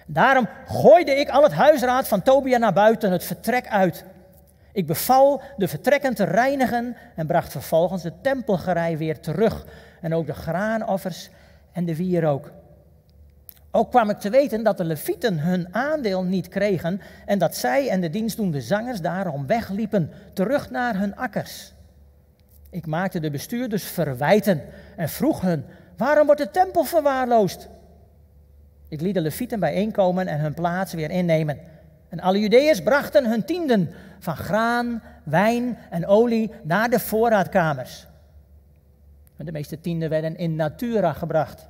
Daarom 0.06 0.48
gooide 0.66 1.14
ik 1.14 1.28
al 1.28 1.42
het 1.42 1.52
huisraad 1.52 2.08
van 2.08 2.22
Tobia 2.22 2.58
naar 2.58 2.72
buiten 2.72 3.12
het 3.12 3.24
vertrek 3.24 3.68
uit. 3.68 4.04
Ik 4.72 4.86
beval 4.86 5.42
de 5.56 5.68
vertrekken 5.68 6.14
te 6.14 6.24
reinigen 6.24 6.96
en 7.14 7.26
bracht 7.26 7.52
vervolgens 7.52 8.02
het 8.02 8.22
tempelgerei 8.22 8.96
weer 8.96 9.20
terug. 9.20 9.64
En 10.00 10.14
ook 10.14 10.26
de 10.26 10.34
graanoffers 10.34 11.30
en 11.72 11.84
de 11.84 11.96
wierook. 11.96 12.50
Ook 13.70 13.90
kwam 13.90 14.10
ik 14.10 14.18
te 14.18 14.30
weten 14.30 14.62
dat 14.62 14.76
de 14.76 14.84
levieten 14.84 15.38
hun 15.38 15.74
aandeel 15.74 16.24
niet 16.24 16.48
kregen 16.48 17.00
en 17.26 17.38
dat 17.38 17.56
zij 17.56 17.88
en 17.88 18.00
de 18.00 18.10
dienstdoende 18.10 18.60
zangers 18.60 19.00
daarom 19.00 19.46
wegliepen, 19.46 20.10
terug 20.32 20.70
naar 20.70 20.98
hun 20.98 21.16
akkers. 21.16 21.72
Ik 22.70 22.86
maakte 22.86 23.20
de 23.20 23.30
bestuurders 23.30 23.84
verwijten 23.84 24.62
en 24.96 25.08
vroeg 25.08 25.40
hun, 25.40 25.64
waarom 25.96 26.26
wordt 26.26 26.40
de 26.40 26.50
tempel 26.50 26.84
verwaarloosd? 26.84 27.68
Ik 28.88 29.00
liet 29.00 29.14
de 29.14 29.20
levieten 29.20 29.60
bijeenkomen 29.60 30.26
en 30.26 30.40
hun 30.40 30.54
plaats 30.54 30.92
weer 30.92 31.10
innemen. 31.10 31.58
En 32.08 32.20
alle 32.20 32.38
Judeërs 32.38 32.82
brachten 32.82 33.26
hun 33.26 33.44
tienden 33.44 33.90
van 34.18 34.36
graan, 34.36 35.02
wijn 35.24 35.78
en 35.90 36.06
olie 36.06 36.50
naar 36.62 36.90
de 36.90 37.00
voorraadkamers. 37.00 38.06
De 39.36 39.52
meeste 39.52 39.80
tienden 39.80 40.08
werden 40.08 40.36
in 40.36 40.56
natura 40.56 41.12
gebracht. 41.12 41.68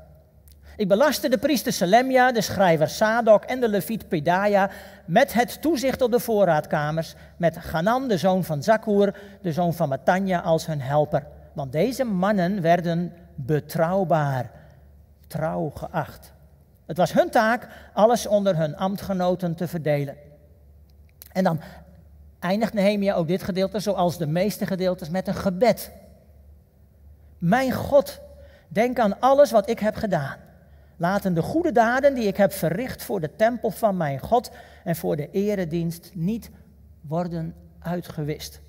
Ik 0.78 0.88
belastte 0.88 1.28
de 1.28 1.38
priester 1.38 1.72
Selemia, 1.72 2.32
de 2.32 2.40
schrijver 2.40 2.88
Sadok 2.88 3.44
en 3.44 3.60
de 3.60 3.68
leviet 3.68 4.08
Pedaja 4.08 4.70
met 5.04 5.32
het 5.32 5.62
toezicht 5.62 6.00
op 6.02 6.10
de 6.10 6.20
voorraadkamers, 6.20 7.14
met 7.36 7.56
Ganan, 7.56 8.08
de 8.08 8.18
zoon 8.18 8.44
van 8.44 8.62
Zakkoer, 8.62 9.14
de 9.42 9.52
zoon 9.52 9.74
van 9.74 9.88
Matanja, 9.88 10.40
als 10.40 10.66
hun 10.66 10.80
helper. 10.80 11.26
Want 11.52 11.72
deze 11.72 12.04
mannen 12.04 12.60
werden 12.60 13.12
betrouwbaar, 13.34 14.50
trouw 15.26 15.70
geacht. 15.74 16.32
Het 16.86 16.96
was 16.96 17.12
hun 17.12 17.30
taak 17.30 17.68
alles 17.92 18.26
onder 18.26 18.56
hun 18.56 18.76
ambtgenoten 18.76 19.54
te 19.54 19.68
verdelen. 19.68 20.16
En 21.32 21.44
dan 21.44 21.60
eindigt 22.38 22.72
Nehemia 22.72 23.14
ook 23.14 23.28
dit 23.28 23.42
gedeelte, 23.42 23.80
zoals 23.80 24.18
de 24.18 24.26
meeste 24.26 24.66
gedeeltes, 24.66 25.10
met 25.10 25.28
een 25.28 25.34
gebed. 25.34 25.92
Mijn 27.38 27.72
God, 27.72 28.20
denk 28.68 28.98
aan 28.98 29.20
alles 29.20 29.50
wat 29.50 29.68
ik 29.68 29.78
heb 29.78 29.94
gedaan. 29.94 30.46
Laten 31.00 31.34
de 31.34 31.42
goede 31.42 31.72
daden 31.72 32.14
die 32.14 32.26
ik 32.26 32.36
heb 32.36 32.52
verricht 32.52 33.02
voor 33.02 33.20
de 33.20 33.36
tempel 33.36 33.70
van 33.70 33.96
mijn 33.96 34.18
God 34.18 34.50
en 34.84 34.96
voor 34.96 35.16
de 35.16 35.30
eredienst 35.30 36.10
niet 36.14 36.50
worden 37.00 37.54
uitgewist. 37.78 38.60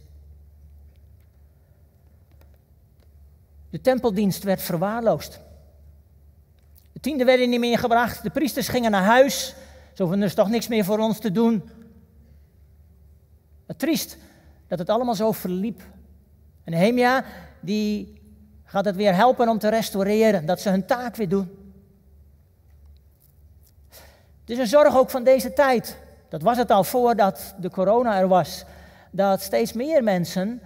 De 3.69 3.81
tempeldienst 3.81 4.43
werd 4.43 4.62
verwaarloosd. 4.62 5.39
De 6.91 7.00
tiende 7.00 7.24
werden 7.24 7.50
niet 7.50 7.59
meer 7.59 7.79
gebracht. 7.79 8.24
De 8.24 8.29
priesters 8.29 8.67
gingen 8.67 8.91
naar 8.91 9.03
huis. 9.03 9.55
Zo 9.93 10.07
van, 10.07 10.19
er 10.19 10.25
is 10.25 10.33
toch 10.33 10.50
niks 10.50 10.67
meer 10.67 10.86
voor 10.86 11.00
ons 11.00 11.19
te 11.19 11.31
doen. 11.31 11.69
Het 13.65 13.79
triest 13.79 14.17
dat 14.67 14.79
het 14.79 14.89
allemaal 14.89 15.15
zo 15.15 15.31
verliep. 15.31 15.81
En 16.63 16.71
Nehemia, 16.71 17.24
die 17.59 18.21
gaat 18.63 18.86
het 18.86 18.95
weer 18.95 19.15
helpen 19.15 19.50
om 19.50 19.59
te 19.59 19.69
restaureren. 19.69 20.45
Dat 20.45 20.62
ze 20.62 20.69
hun 20.69 20.86
taak 20.86 21.15
weer 21.15 21.29
doen. 21.29 21.58
Het 24.50 24.58
is 24.58 24.63
een 24.63 24.79
zorg 24.79 24.98
ook 24.98 25.10
van 25.10 25.24
deze 25.24 25.53
tijd. 25.53 25.98
Dat 26.29 26.41
was 26.41 26.58
het 26.58 26.72
al 26.72 26.84
voordat 26.84 27.56
de 27.60 27.70
corona 27.70 28.20
er 28.20 28.27
was. 28.27 28.65
Dat 29.12 29.41
steeds 29.41 29.74
meer 29.74 30.03
mensen 30.03 30.62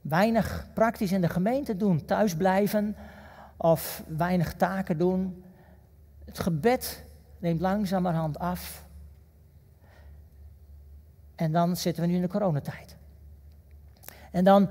weinig 0.00 0.66
praktisch 0.74 1.12
in 1.12 1.20
de 1.20 1.28
gemeente 1.28 1.76
doen. 1.76 2.04
Thuis 2.04 2.36
blijven 2.36 2.96
of 3.56 4.02
weinig 4.06 4.54
taken 4.54 4.98
doen. 4.98 5.44
Het 6.24 6.38
gebed 6.38 7.04
neemt 7.38 7.60
langzamerhand 7.60 8.38
af. 8.38 8.84
En 11.34 11.52
dan 11.52 11.76
zitten 11.76 12.02
we 12.02 12.08
nu 12.08 12.14
in 12.14 12.22
de 12.22 12.28
coronatijd. 12.28 12.96
En 14.30 14.44
dan 14.44 14.70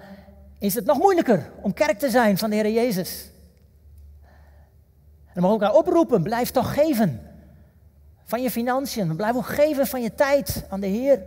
is 0.58 0.76
het 0.76 0.86
nog 0.86 0.98
moeilijker 0.98 1.52
om 1.62 1.74
kerk 1.74 2.00
te 2.00 2.10
zijn 2.10 2.38
van 2.38 2.50
de 2.50 2.56
Heer 2.56 2.72
Jezus. 2.72 3.30
En 5.26 5.34
dan 5.34 5.44
mogen 5.44 5.60
we 5.60 5.66
elkaar 5.66 5.80
oproepen, 5.80 6.24
blijf 6.24 6.52
toch 6.52 6.74
geven. 6.74 7.26
Van 8.24 8.42
je 8.42 8.52
financiën, 8.52 9.16
blijf 9.16 9.36
ook 9.36 9.46
geven 9.46 9.88
van 9.88 10.02
je 10.02 10.14
tijd 10.16 10.66
aan 10.70 10.80
de 10.80 10.88
Heer. 10.88 11.22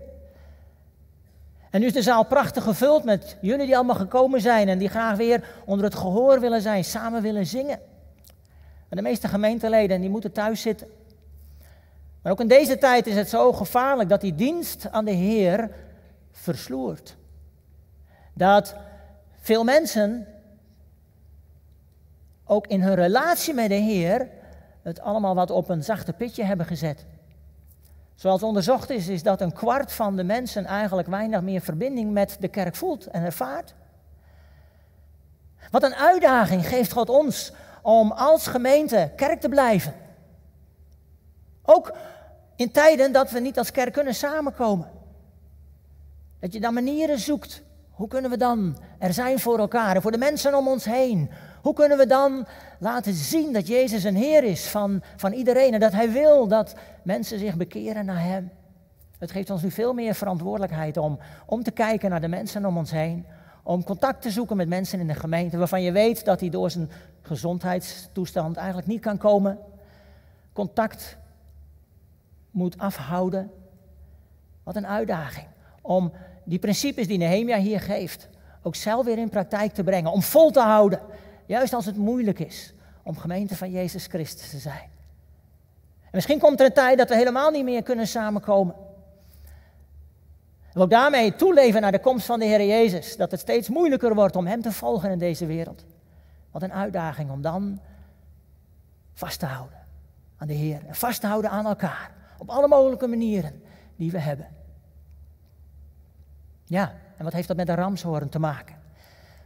En 1.71 1.81
nu 1.81 1.87
is 1.87 1.93
de 1.93 2.03
zaal 2.03 2.25
prachtig 2.25 2.63
gevuld 2.63 3.05
met 3.05 3.37
jullie 3.41 3.67
die 3.67 3.77
allemaal 3.77 3.97
gekomen 3.97 4.41
zijn 4.41 4.69
en 4.69 4.79
die 4.79 4.89
graag 4.89 5.17
weer 5.17 5.49
onder 5.65 5.85
het 5.85 5.95
gehoor 5.95 6.41
willen 6.41 6.63
zijn, 6.63 6.85
samen 6.85 7.23
willen 7.23 7.47
zingen. 7.47 7.81
Maar 8.89 9.03
de 9.03 9.03
meeste 9.03 9.29
gemeenteleden 9.29 10.01
die 10.01 10.11
moeten 10.11 10.33
thuis 10.33 10.61
zitten. 10.61 10.87
Maar 12.23 12.33
ook 12.33 12.41
in 12.41 12.49
deze 12.49 12.79
tijd 12.79 13.07
is 13.07 13.17
het 13.17 13.29
zo 13.29 13.53
gevaarlijk 13.53 14.09
dat 14.09 14.21
die 14.21 14.35
dienst 14.35 14.91
aan 14.91 15.05
de 15.05 15.11
Heer 15.11 15.71
versloert. 16.33 17.17
Dat 18.33 18.75
veel 19.41 19.65
mensen 19.65 20.27
ook 22.45 22.67
in 22.67 22.83
hun 22.83 22.95
relatie 22.95 23.55
met 23.55 23.69
de 23.69 23.75
Heer 23.75 24.29
het 24.85 25.01
allemaal 25.01 25.35
wat 25.35 25.51
op 25.51 25.69
een 25.69 25.85
zachte 25.85 26.13
pitje 26.13 26.45
hebben 26.45 26.67
gezet. 26.67 27.07
Zoals 28.15 28.43
onderzocht 28.43 28.91
is, 28.91 29.09
is 29.09 29.23
dat 29.23 29.41
een 29.41 29.53
kwart 29.53 29.93
van 29.93 30.17
de 30.17 30.25
mensen 30.25 30.65
eigenlijk 30.65 31.09
weinig 31.09 31.41
meer 31.41 31.61
verbinding 31.61 32.13
met 32.13 32.37
de 32.41 32.49
kerk 32.49 32.75
voelt 32.75 33.07
en 33.07 33.25
ervaart. 33.25 33.75
Wat 35.71 35.83
een 35.83 35.95
uitdaging 35.95 36.69
geeft 36.69 36.93
God 36.93 37.09
ons 37.09 37.53
om 37.83 38.13
als 38.13 38.47
gemeente 38.47 39.13
kerk 39.17 39.41
te 39.41 39.49
blijven. 39.49 39.95
Ook 41.63 41.97
in 42.57 42.71
tijden 42.71 43.13
dat 43.13 43.31
we 43.31 43.41
niet 43.41 43.59
als 43.59 43.71
kerk 43.71 43.93
kunnen 43.93 44.15
samenkomen. 44.15 44.91
Dat 46.41 46.53
je 46.53 46.61
dan 46.61 46.75
manieren 46.75 47.19
zoekt. 47.19 47.63
Hoe 47.91 48.09
kunnen 48.09 48.31
we 48.31 48.37
dan 48.37 48.79
er 48.99 49.13
zijn 49.13 49.39
voor 49.39 49.59
elkaar 49.59 49.95
en 49.95 50.03
voor 50.03 50.13
de 50.13 50.19
mensen 50.19 50.55
om 50.55 50.69
ons 50.69 50.85
heen? 50.85 51.31
Hoe 51.65 51.75
kunnen 51.75 51.99
we 51.99 52.07
dan 52.07 52.47
laten 52.79 53.13
zien 53.13 53.53
dat 53.53 53.67
Jezus 53.67 54.05
een 54.05 54.17
Heer 54.17 54.45
is 54.45 54.67
van, 54.67 55.03
van 55.17 55.33
iedereen 55.33 55.75
en 55.75 55.81
dat 55.81 55.93
Hij 55.93 56.11
wil 56.11 56.49
dat 56.49 56.75
mensen 57.03 57.39
zich 57.39 57.57
bekeren 57.57 58.05
naar 58.05 58.23
Hem? 58.23 58.51
Het 59.19 59.31
geeft 59.31 59.51
ons 59.51 59.63
nu 59.63 59.71
veel 59.71 59.93
meer 59.93 60.15
verantwoordelijkheid 60.15 60.97
om, 60.97 61.19
om 61.47 61.63
te 61.63 61.71
kijken 61.71 62.11
naar 62.11 62.21
de 62.21 62.29
mensen 62.29 62.67
om 62.67 62.77
ons 62.77 62.91
heen. 62.91 63.27
Om 63.63 63.85
contact 63.85 64.23
te 64.23 64.31
zoeken 64.31 64.57
met 64.57 64.69
mensen 64.69 65.01
in 65.01 65.07
de 65.07 65.15
gemeente 65.15 65.57
waarvan 65.57 65.83
je 65.83 65.93
weet 65.93 66.25
dat 66.25 66.41
hij 66.41 66.49
door 66.49 66.71
zijn 66.71 66.91
gezondheidstoestand 67.23 68.57
eigenlijk 68.57 68.87
niet 68.87 69.01
kan 69.01 69.19
komen. 69.19 69.59
Contact 70.53 71.17
moet 72.51 72.79
afhouden. 72.79 73.51
Wat 74.63 74.77
een 74.77 74.87
uitdaging 74.87 75.47
om 75.83 76.13
die 76.45 76.59
principes 76.59 77.07
die 77.07 77.19
Nehemia 77.19 77.59
hier 77.59 77.81
geeft 77.81 78.29
ook 78.63 78.75
zelf 78.75 79.05
weer 79.05 79.19
in 79.19 79.29
praktijk 79.29 79.73
te 79.73 79.85
brengen. 79.85 80.13
Om 80.13 80.23
vol 80.23 80.51
te 80.51 80.61
houden 80.61 81.01
Juist 81.47 81.73
als 81.73 81.87
het 81.87 81.97
moeilijk 81.97 82.39
is 82.39 82.75
om 83.03 83.17
gemeente 83.17 83.57
van 83.57 83.71
Jezus 83.71 84.07
Christus 84.07 84.51
te 84.51 84.59
zijn. 84.59 84.93
En 86.03 86.11
misschien 86.11 86.39
komt 86.39 86.61
er 86.61 86.67
een 86.67 86.73
tijd 86.73 86.99
dat 86.99 87.09
we 87.09 87.15
helemaal 87.15 87.51
niet 87.51 87.65
meer 87.65 87.83
kunnen 87.83 88.07
samenkomen. 88.07 88.75
En 90.73 90.81
ook 90.81 90.91
daarmee 90.91 91.37
toeleven 91.37 91.81
naar 91.81 91.93
de 91.93 92.01
komst 92.01 92.27
van 92.27 92.39
de 92.39 92.45
Heer 92.45 92.67
Jezus. 92.67 93.17
Dat 93.17 93.31
het 93.31 93.41
steeds 93.41 93.69
moeilijker 93.69 94.15
wordt 94.15 94.37
om 94.37 94.47
Hem 94.47 94.63
te 94.63 94.73
volgen 94.73 95.11
in 95.11 95.19
deze 95.19 95.47
wereld. 95.47 95.85
Wat 96.51 96.63
een 96.63 96.73
uitdaging 96.73 97.31
om 97.31 97.43
dan 97.43 97.81
vast 99.13 99.39
te 99.39 99.47
houden 99.47 99.79
aan 100.37 100.47
de 100.47 100.53
Heer. 100.55 100.81
En 100.87 100.95
vast 100.95 101.21
te 101.21 101.27
houden 101.27 101.51
aan 101.51 101.67
elkaar. 101.67 102.11
Op 102.39 102.51
alle 102.51 102.69
mogelijke 102.69 103.07
manieren 103.07 103.63
die 103.97 104.11
we 104.11 104.19
hebben. 104.19 104.49
Ja, 106.65 106.95
en 107.17 107.25
wat 107.25 107.33
heeft 107.33 107.49
dat 107.49 107.57
met 107.57 107.67
de 107.67 107.75
ramshoorn 107.75 108.29
te 108.29 108.39
maken? 108.39 108.83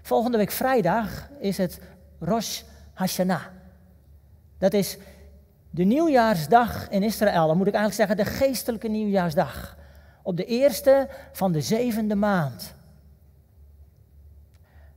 Volgende 0.03 0.39
week 0.39 0.51
vrijdag 0.51 1.29
is 1.41 1.59
het 1.59 1.81
Rosh 2.21 2.63
Hashanah. 2.95 3.43
Dat 4.59 4.73
is 4.73 4.99
de 5.71 5.85
nieuwjaarsdag 5.85 6.89
in 6.89 7.03
Israël. 7.03 7.47
Dan 7.47 7.57
moet 7.57 7.67
ik 7.67 7.75
eigenlijk 7.75 8.09
zeggen 8.09 8.27
de 8.27 8.39
geestelijke 8.47 8.89
nieuwjaarsdag. 8.89 9.77
Op 10.23 10.37
de 10.37 10.45
eerste 10.45 11.09
van 11.33 11.53
de 11.53 11.61
zevende 11.61 12.15
maand. 12.15 12.75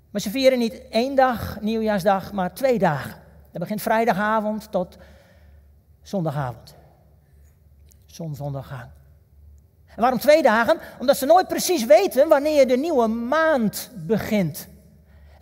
Maar 0.09 0.21
ze 0.21 0.29
vieren 0.29 0.59
niet 0.59 0.81
één 0.89 1.15
dag 1.15 1.61
nieuwjaarsdag, 1.61 2.31
maar 2.31 2.53
twee 2.53 2.79
dagen. 2.79 3.15
Dat 3.51 3.61
begint 3.61 3.81
vrijdagavond 3.81 4.71
tot 4.71 4.97
zondagavond. 6.01 6.75
Zonsondergang. 8.05 8.89
En 9.95 10.01
waarom 10.01 10.19
twee 10.19 10.41
dagen? 10.41 10.79
Omdat 10.99 11.17
ze 11.17 11.25
nooit 11.25 11.47
precies 11.47 11.85
weten 11.85 12.27
wanneer 12.27 12.67
de 12.67 12.77
nieuwe 12.77 13.07
maand 13.07 13.91
begint. 13.95 14.67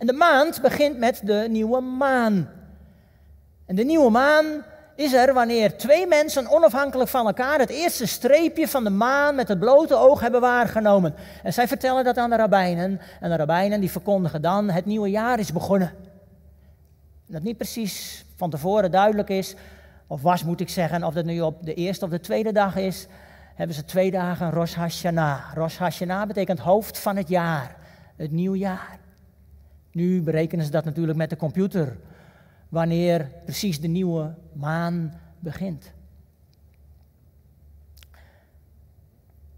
En 0.00 0.06
de 0.06 0.12
maand 0.12 0.60
begint 0.60 0.98
met 0.98 1.20
de 1.24 1.46
nieuwe 1.48 1.80
maan. 1.80 2.48
En 3.66 3.74
de 3.74 3.84
nieuwe 3.84 4.10
maan 4.10 4.64
is 4.96 5.12
er 5.12 5.34
wanneer 5.34 5.78
twee 5.78 6.06
mensen 6.06 6.50
onafhankelijk 6.50 7.10
van 7.10 7.26
elkaar 7.26 7.58
het 7.58 7.70
eerste 7.70 8.06
streepje 8.06 8.68
van 8.68 8.84
de 8.84 8.90
maan 8.90 9.34
met 9.34 9.48
het 9.48 9.58
blote 9.58 9.94
oog 9.94 10.20
hebben 10.20 10.40
waargenomen. 10.40 11.14
En 11.42 11.52
zij 11.52 11.68
vertellen 11.68 12.04
dat 12.04 12.16
aan 12.16 12.30
de 12.30 12.36
rabbijnen. 12.36 13.00
En 13.20 13.30
de 13.30 13.36
rabbijnen 13.36 13.80
die 13.80 13.90
verkondigen 13.90 14.42
dan 14.42 14.70
het 14.70 14.84
nieuwe 14.84 15.10
jaar 15.10 15.38
is 15.38 15.52
begonnen. 15.52 15.92
Dat 17.26 17.42
niet 17.42 17.56
precies 17.56 18.24
van 18.36 18.50
tevoren 18.50 18.90
duidelijk 18.90 19.28
is, 19.28 19.54
of 20.06 20.22
was 20.22 20.44
moet 20.44 20.60
ik 20.60 20.68
zeggen, 20.68 21.04
of 21.04 21.14
dat 21.14 21.24
nu 21.24 21.40
op 21.40 21.64
de 21.64 21.74
eerste 21.74 22.04
of 22.04 22.10
de 22.10 22.20
tweede 22.20 22.52
dag 22.52 22.76
is, 22.76 23.06
hebben 23.54 23.76
ze 23.76 23.84
twee 23.84 24.10
dagen 24.10 24.50
Rosh 24.50 24.74
Hashanah. 24.74 25.54
Rosh 25.54 25.76
Hashanah 25.76 26.26
betekent 26.26 26.58
hoofd 26.58 26.98
van 26.98 27.16
het 27.16 27.28
jaar, 27.28 27.76
het 28.16 28.30
nieuwjaar. 28.30 28.99
Nu 29.92 30.22
berekenen 30.22 30.64
ze 30.64 30.70
dat 30.70 30.84
natuurlijk 30.84 31.18
met 31.18 31.30
de 31.30 31.36
computer, 31.36 31.96
wanneer 32.68 33.30
precies 33.44 33.80
de 33.80 33.88
nieuwe 33.88 34.34
maan 34.52 35.12
begint. 35.38 35.92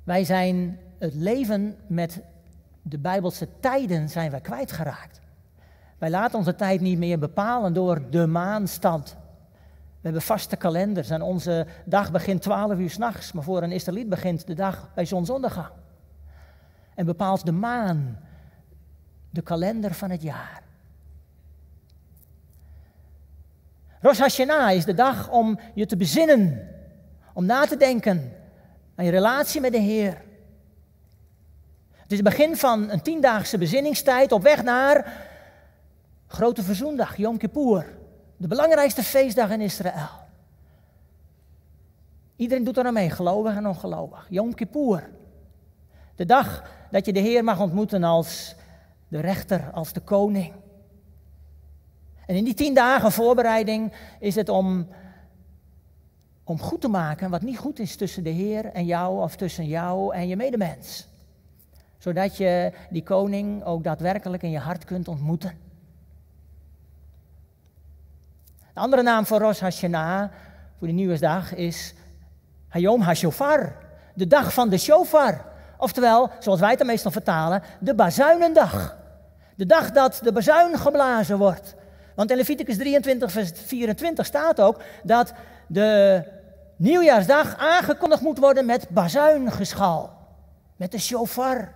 Wij 0.05 0.25
zijn 0.25 0.79
het 0.99 1.15
leven 1.15 1.77
met 1.87 2.23
de 2.83 2.99
Bijbelse 2.99 3.49
tijden 3.61 4.09
zijn 4.09 4.31
wij 4.31 4.41
kwijtgeraakt. 4.41 5.21
Wij 5.99 6.11
laten 6.11 6.39
onze 6.39 6.55
tijd 6.55 6.81
niet 6.81 6.99
meer 6.99 7.19
bepalen 7.19 7.73
door 7.73 8.11
de 8.11 8.27
maanstand. 8.27 9.17
We 10.03 10.09
hebben 10.09 10.23
vaste 10.23 10.57
kalenders 10.57 11.11
en 11.11 11.23
onze 11.23 11.67
dag 11.85 12.11
begint 12.11 12.43
12 12.43 12.79
uur 12.79 12.91
s'nachts, 12.91 13.33
maar 13.33 13.43
voor 13.43 13.63
een 13.63 13.73
Israëliet 13.73 14.09
begint 14.09 14.47
de 14.47 14.55
dag 14.55 14.91
bij 14.95 15.05
zonsondergang. 15.05 15.73
En 16.95 17.07
bepaalt 17.07 17.47
de 17.47 17.53
maan 17.53 18.19
de 19.33 19.43
kalender 19.43 19.95
van 19.95 20.11
het 20.11 20.23
jaar. 20.23 20.63
Rosh 24.01 24.19
Hashanah 24.19 24.73
is 24.73 24.85
de 24.85 24.95
dag 24.95 25.31
om 25.31 25.59
je 25.75 25.87
te 25.87 25.97
bezinnen, 25.97 26.69
om 27.35 27.45
na 27.45 27.67
te 27.67 27.77
denken 27.77 28.33
aan 28.95 29.05
je 29.05 29.11
relatie 29.11 29.61
met 29.61 29.73
de 29.73 29.79
Heer. 29.79 30.23
Het 31.93 32.13
is 32.13 32.19
het 32.19 32.37
begin 32.37 32.57
van 32.57 32.91
een 32.91 33.03
tiendaagse 33.03 33.59
bezinningstijd 33.59 34.33
op 34.33 34.43
weg 34.43 34.63
naar 34.63 35.13
Grote 36.27 36.63
Verzoendag, 36.63 37.17
Yom 37.17 37.39
Kippur. 37.39 37.99
De 38.37 38.49
belangrijkste 38.49 39.03
feestdag 39.03 39.51
in 39.51 39.61
Israël. 39.61 40.11
Iedereen 42.37 42.65
doet 42.65 42.77
er 42.77 42.85
aan 42.85 42.93
mee, 42.93 43.11
gelovig 43.11 43.57
en 43.57 43.67
ongelovig. 43.67 44.27
Yom 44.29 44.55
Kippur. 44.55 45.11
De 46.15 46.25
dag 46.25 46.71
dat 46.91 47.07
je 47.07 47.13
de 47.13 47.21
Heer 47.21 47.45
mag 47.45 47.61
ontmoeten 47.61 48.05
als 48.05 48.55
de 49.13 49.21
rechter, 49.21 49.71
als 49.73 49.93
de 49.93 50.01
koning. 50.01 50.53
En 52.27 52.37
in 52.37 52.45
die 52.45 52.55
tien 52.55 52.75
dagen 52.75 53.13
voorbereiding 53.13 53.93
is 54.21 54.35
het 54.35 54.49
om, 54.49 54.89
om 56.45 56.61
goed 56.61 56.81
te 56.81 56.89
maken 56.89 57.31
wat 57.31 57.43
niet 57.43 57.59
goed 57.59 57.79
is 57.79 57.97
tussen 57.97 58.25
de 58.25 58.31
Heer 58.31 58.65
en 58.65 58.85
jou 58.85 59.23
of 59.23 59.37
tussen 59.37 59.67
jou 59.67 60.15
en 60.15 60.29
je 60.29 60.37
medemens. 60.37 61.09
Zodat 61.99 62.37
je 62.37 62.73
die 62.91 63.03
koning 63.03 63.65
ook 63.65 63.85
daadwerkelijk 63.85 64.43
in 64.43 64.51
je 64.51 64.59
hart 64.59 64.85
kunt 64.85 65.09
ontmoeten. 65.09 65.59
De 68.75 68.81
andere 68.81 69.03
naam 69.03 69.27
voor 69.27 69.39
Rosh 69.39 69.61
Hashanah, 69.61 70.33
voor 70.79 70.87
de 70.87 70.93
nieuwsdag, 70.93 71.55
is 71.55 71.95
Hayom 72.69 73.01
HaShofar. 73.01 73.77
De 74.15 74.27
dag 74.27 74.53
van 74.53 74.69
de 74.69 74.79
shofar. 74.79 75.45
Oftewel, 75.79 76.31
zoals 76.39 76.61
wij 76.61 76.71
het 76.71 76.85
meestal 76.85 77.11
vertalen, 77.11 77.63
de 77.81 77.95
bazuinendag. 77.95 79.01
De 79.63 79.69
dag 79.69 79.91
dat 79.91 80.21
de 80.23 80.33
bazuin 80.33 80.79
geblazen 80.79 81.39
wordt. 81.39 81.75
Want 82.15 82.31
in 82.31 82.37
Leviticus 82.37 82.77
23, 82.77 83.33
vers 83.33 83.51
24 83.55 84.27
staat 84.27 84.61
ook 84.61 84.81
dat 85.03 85.33
de 85.67 86.23
nieuwjaarsdag 86.77 87.57
aangekondigd 87.59 88.23
moet 88.23 88.39
worden 88.39 88.67
met 88.67 88.89
bazuingeschal. 88.89 90.11
Met 90.77 90.91
de 90.91 90.99
shofar. 90.99 91.73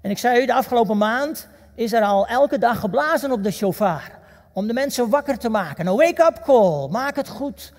En 0.00 0.10
ik 0.10 0.18
zei 0.18 0.42
u 0.42 0.46
de 0.46 0.54
afgelopen 0.54 0.98
maand 0.98 1.48
is 1.74 1.92
er 1.92 2.02
al 2.02 2.26
elke 2.26 2.58
dag 2.58 2.80
geblazen 2.80 3.32
op 3.32 3.42
de 3.42 3.50
shofar. 3.50 4.18
Om 4.52 4.66
de 4.66 4.72
mensen 4.72 5.08
wakker 5.08 5.38
te 5.38 5.48
maken. 5.48 5.86
Een 5.86 5.96
wake-up 5.96 6.42
call. 6.44 6.88
Maak 6.88 7.16
het 7.16 7.28
goed. 7.28 7.72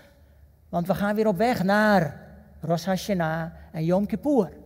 Want 0.70 0.88
we 0.88 0.96
gaan 0.96 1.16
weer 1.16 1.28
op 1.28 1.38
weg 1.38 1.64
naar 1.64 2.22
Rosh 2.62 2.86
Hashanah 2.86 3.52
en 3.72 3.84
Yom 3.84 4.06
Kippur. 4.06 4.62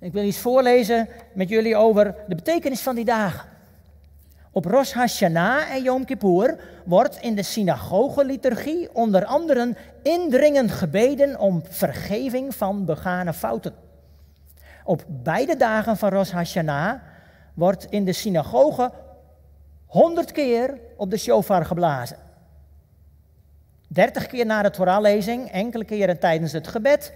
Ik 0.00 0.12
wil 0.12 0.24
iets 0.24 0.38
voorlezen 0.38 1.08
met 1.32 1.48
jullie 1.48 1.76
over 1.76 2.14
de 2.28 2.34
betekenis 2.34 2.80
van 2.80 2.94
die 2.94 3.04
dagen. 3.04 3.48
Op 4.50 4.64
Rosh 4.64 4.92
Hashanah 4.92 5.70
en 5.70 5.82
Yom 5.82 6.04
Kippur 6.04 6.58
wordt 6.84 7.16
in 7.20 7.34
de 7.34 7.42
synagogeliturgie 7.42 8.94
onder 8.94 9.24
andere 9.24 9.74
indringend 10.02 10.70
gebeden 10.70 11.38
om 11.38 11.62
vergeving 11.68 12.54
van 12.54 12.84
begane 12.84 13.32
fouten. 13.32 13.74
Op 14.84 15.04
beide 15.06 15.56
dagen 15.56 15.96
van 15.96 16.08
Rosh 16.08 16.30
Hashanah 16.30 17.00
wordt 17.54 17.86
in 17.90 18.04
de 18.04 18.12
synagoge 18.12 18.90
honderd 19.86 20.32
keer 20.32 20.78
op 20.96 21.10
de 21.10 21.16
shofar 21.16 21.64
geblazen. 21.64 22.16
Dertig 23.88 24.26
keer 24.26 24.46
na 24.46 24.62
de 24.62 24.70
Torahlezing, 24.70 25.50
enkele 25.50 25.84
keren 25.84 26.18
tijdens 26.18 26.52
het 26.52 26.68
gebed, 26.68 27.12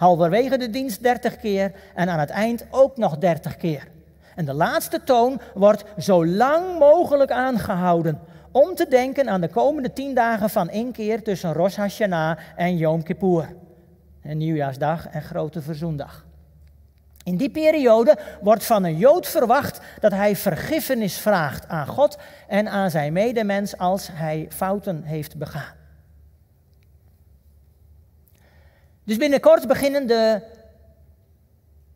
halverwege 0.00 0.58
de 0.58 0.70
dienst 0.70 1.02
dertig 1.02 1.36
keer 1.36 1.72
en 1.94 2.08
aan 2.08 2.18
het 2.18 2.30
eind 2.30 2.66
ook 2.70 2.96
nog 2.96 3.18
dertig 3.18 3.56
keer. 3.56 3.88
En 4.34 4.44
de 4.44 4.52
laatste 4.52 5.04
toon 5.04 5.40
wordt 5.54 5.84
zo 5.98 6.26
lang 6.26 6.78
mogelijk 6.78 7.30
aangehouden 7.30 8.20
om 8.50 8.74
te 8.74 8.86
denken 8.88 9.28
aan 9.28 9.40
de 9.40 9.48
komende 9.48 9.92
tien 9.92 10.14
dagen 10.14 10.50
van 10.50 10.70
inkeer 10.70 11.22
tussen 11.22 11.52
Rosh 11.52 11.76
Hashanah 11.76 12.38
en 12.56 12.76
Yom 12.76 13.02
Kippur. 13.02 13.48
En 14.22 14.38
nieuwjaarsdag 14.38 15.08
en 15.08 15.22
grote 15.22 15.62
verzoendag. 15.62 16.26
In 17.24 17.36
die 17.36 17.50
periode 17.50 18.16
wordt 18.40 18.64
van 18.64 18.84
een 18.84 18.96
Jood 18.96 19.26
verwacht 19.26 19.80
dat 20.00 20.12
hij 20.12 20.36
vergiffenis 20.36 21.18
vraagt 21.18 21.68
aan 21.68 21.86
God 21.86 22.18
en 22.48 22.68
aan 22.68 22.90
zijn 22.90 23.12
medemens 23.12 23.78
als 23.78 24.08
hij 24.12 24.46
fouten 24.50 25.02
heeft 25.02 25.36
begaan. 25.36 25.79
Dus 29.04 29.16
binnenkort 29.16 29.66
beginnen 29.66 30.06
de, 30.06 30.42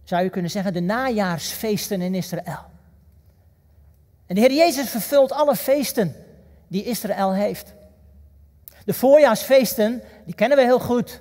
zou 0.05 0.23
je 0.23 0.31
kunnen 0.31 0.51
zeggen, 0.51 0.73
de 0.73 0.81
najaarsfeesten 0.81 2.01
in 2.01 2.15
Israël. 2.15 2.73
En 4.27 4.35
de 4.35 4.41
Heer 4.41 4.53
Jezus 4.53 4.89
vervult 4.89 5.33
alle 5.33 5.57
feesten 5.57 6.15
die 6.69 6.85
Israël 6.85 7.33
heeft. 7.35 7.75
De 8.85 8.95
voorjaarsfeesten, 8.95 10.03
die 10.25 10.35
kennen 10.35 10.59
we 10.59 10.65
heel 10.65 10.81
goed. 10.81 11.21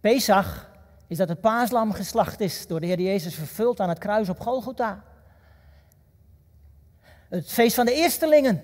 Pesach 0.00 0.70
is 1.06 1.16
dat 1.16 1.28
het 1.28 1.40
paaslam 1.40 1.92
geslacht 1.92 2.40
is 2.40 2.66
door 2.66 2.80
de 2.80 2.86
Heer 2.86 3.00
Jezus 3.00 3.34
vervuld 3.34 3.80
aan 3.80 3.88
het 3.88 3.98
kruis 3.98 4.28
op 4.28 4.40
Golgotha. 4.40 5.04
Het 7.28 7.52
feest 7.52 7.74
van 7.74 7.86
de 7.86 7.94
eerstelingen, 7.94 8.62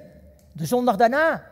de 0.52 0.66
zondag 0.66 0.96
daarna. 0.96 1.44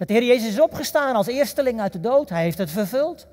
Dat 0.00 0.08
de 0.08 0.14
Heer 0.14 0.26
Jezus 0.26 0.48
is 0.48 0.60
opgestaan 0.60 1.14
als 1.14 1.26
eersteling 1.26 1.80
uit 1.80 1.92
de 1.92 2.00
dood, 2.00 2.28
hij 2.28 2.42
heeft 2.42 2.58
het 2.58 2.70
vervuld. 2.70 3.26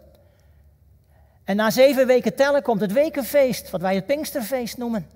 En 1.43 1.56
na 1.56 1.69
zeven 1.69 2.08
weken 2.08 2.36
tellen 2.36 2.62
komt 2.62 2.82
het 2.82 2.91
wekenfeest, 2.91 3.69
wat 3.69 3.82
wij 3.82 3.95
het 3.95 4.06
Pinksterfeest 4.06 4.77
noemen. 4.77 5.08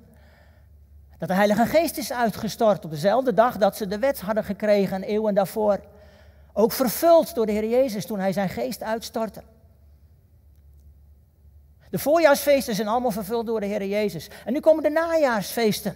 Dat 1.17 1.27
de 1.27 1.33
Heilige 1.33 1.65
Geest 1.65 1.97
is 1.97 2.11
uitgestort 2.11 2.85
op 2.85 2.91
dezelfde 2.91 3.33
dag 3.33 3.57
dat 3.57 3.77
ze 3.77 3.87
de 3.87 3.99
wet 3.99 4.21
hadden 4.21 4.43
gekregen 4.43 4.95
en 4.95 5.03
eeuwen 5.03 5.33
daarvoor. 5.33 5.79
Ook 6.53 6.71
vervuld 6.71 7.35
door 7.35 7.45
de 7.45 7.51
Heer 7.51 7.69
Jezus 7.69 8.05
toen 8.05 8.19
hij 8.19 8.33
zijn 8.33 8.49
geest 8.49 8.83
uitstortte. 8.83 9.41
De 11.89 11.99
voorjaarsfeesten 11.99 12.75
zijn 12.75 12.87
allemaal 12.87 13.11
vervuld 13.11 13.45
door 13.45 13.59
de 13.59 13.65
Heer 13.65 13.85
Jezus. 13.85 14.29
En 14.45 14.53
nu 14.53 14.59
komen 14.59 14.83
de 14.83 14.89
najaarsfeesten. 14.89 15.95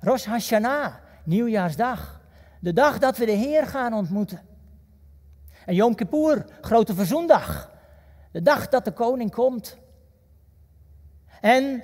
Rosh 0.00 0.24
Hashanah, 0.24 0.94
nieuwjaarsdag. 1.24 2.20
De 2.60 2.72
dag 2.72 2.98
dat 2.98 3.16
we 3.16 3.26
de 3.26 3.32
Heer 3.32 3.66
gaan 3.66 3.94
ontmoeten. 3.94 4.50
En 5.66 5.74
Yom 5.74 5.94
Kippur, 5.94 6.44
grote 6.60 6.94
verzoendag. 6.94 7.70
De 8.32 8.42
dag 8.42 8.68
dat 8.68 8.84
de 8.84 8.92
koning 8.92 9.30
komt. 9.30 9.76
En 11.40 11.82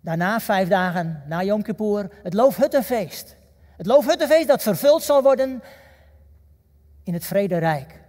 daarna, 0.00 0.40
vijf 0.40 0.68
dagen 0.68 1.22
na 1.26 1.42
Yom 1.42 1.62
Kippur, 1.62 2.10
het 2.22 2.34
Loofhuttenfeest. 2.34 3.36
Het 3.76 3.86
Loofhuttenfeest 3.86 4.48
dat 4.48 4.62
vervuld 4.62 5.02
zal 5.02 5.22
worden 5.22 5.62
in 7.04 7.14
het 7.14 7.24
Vrederijk. 7.24 8.00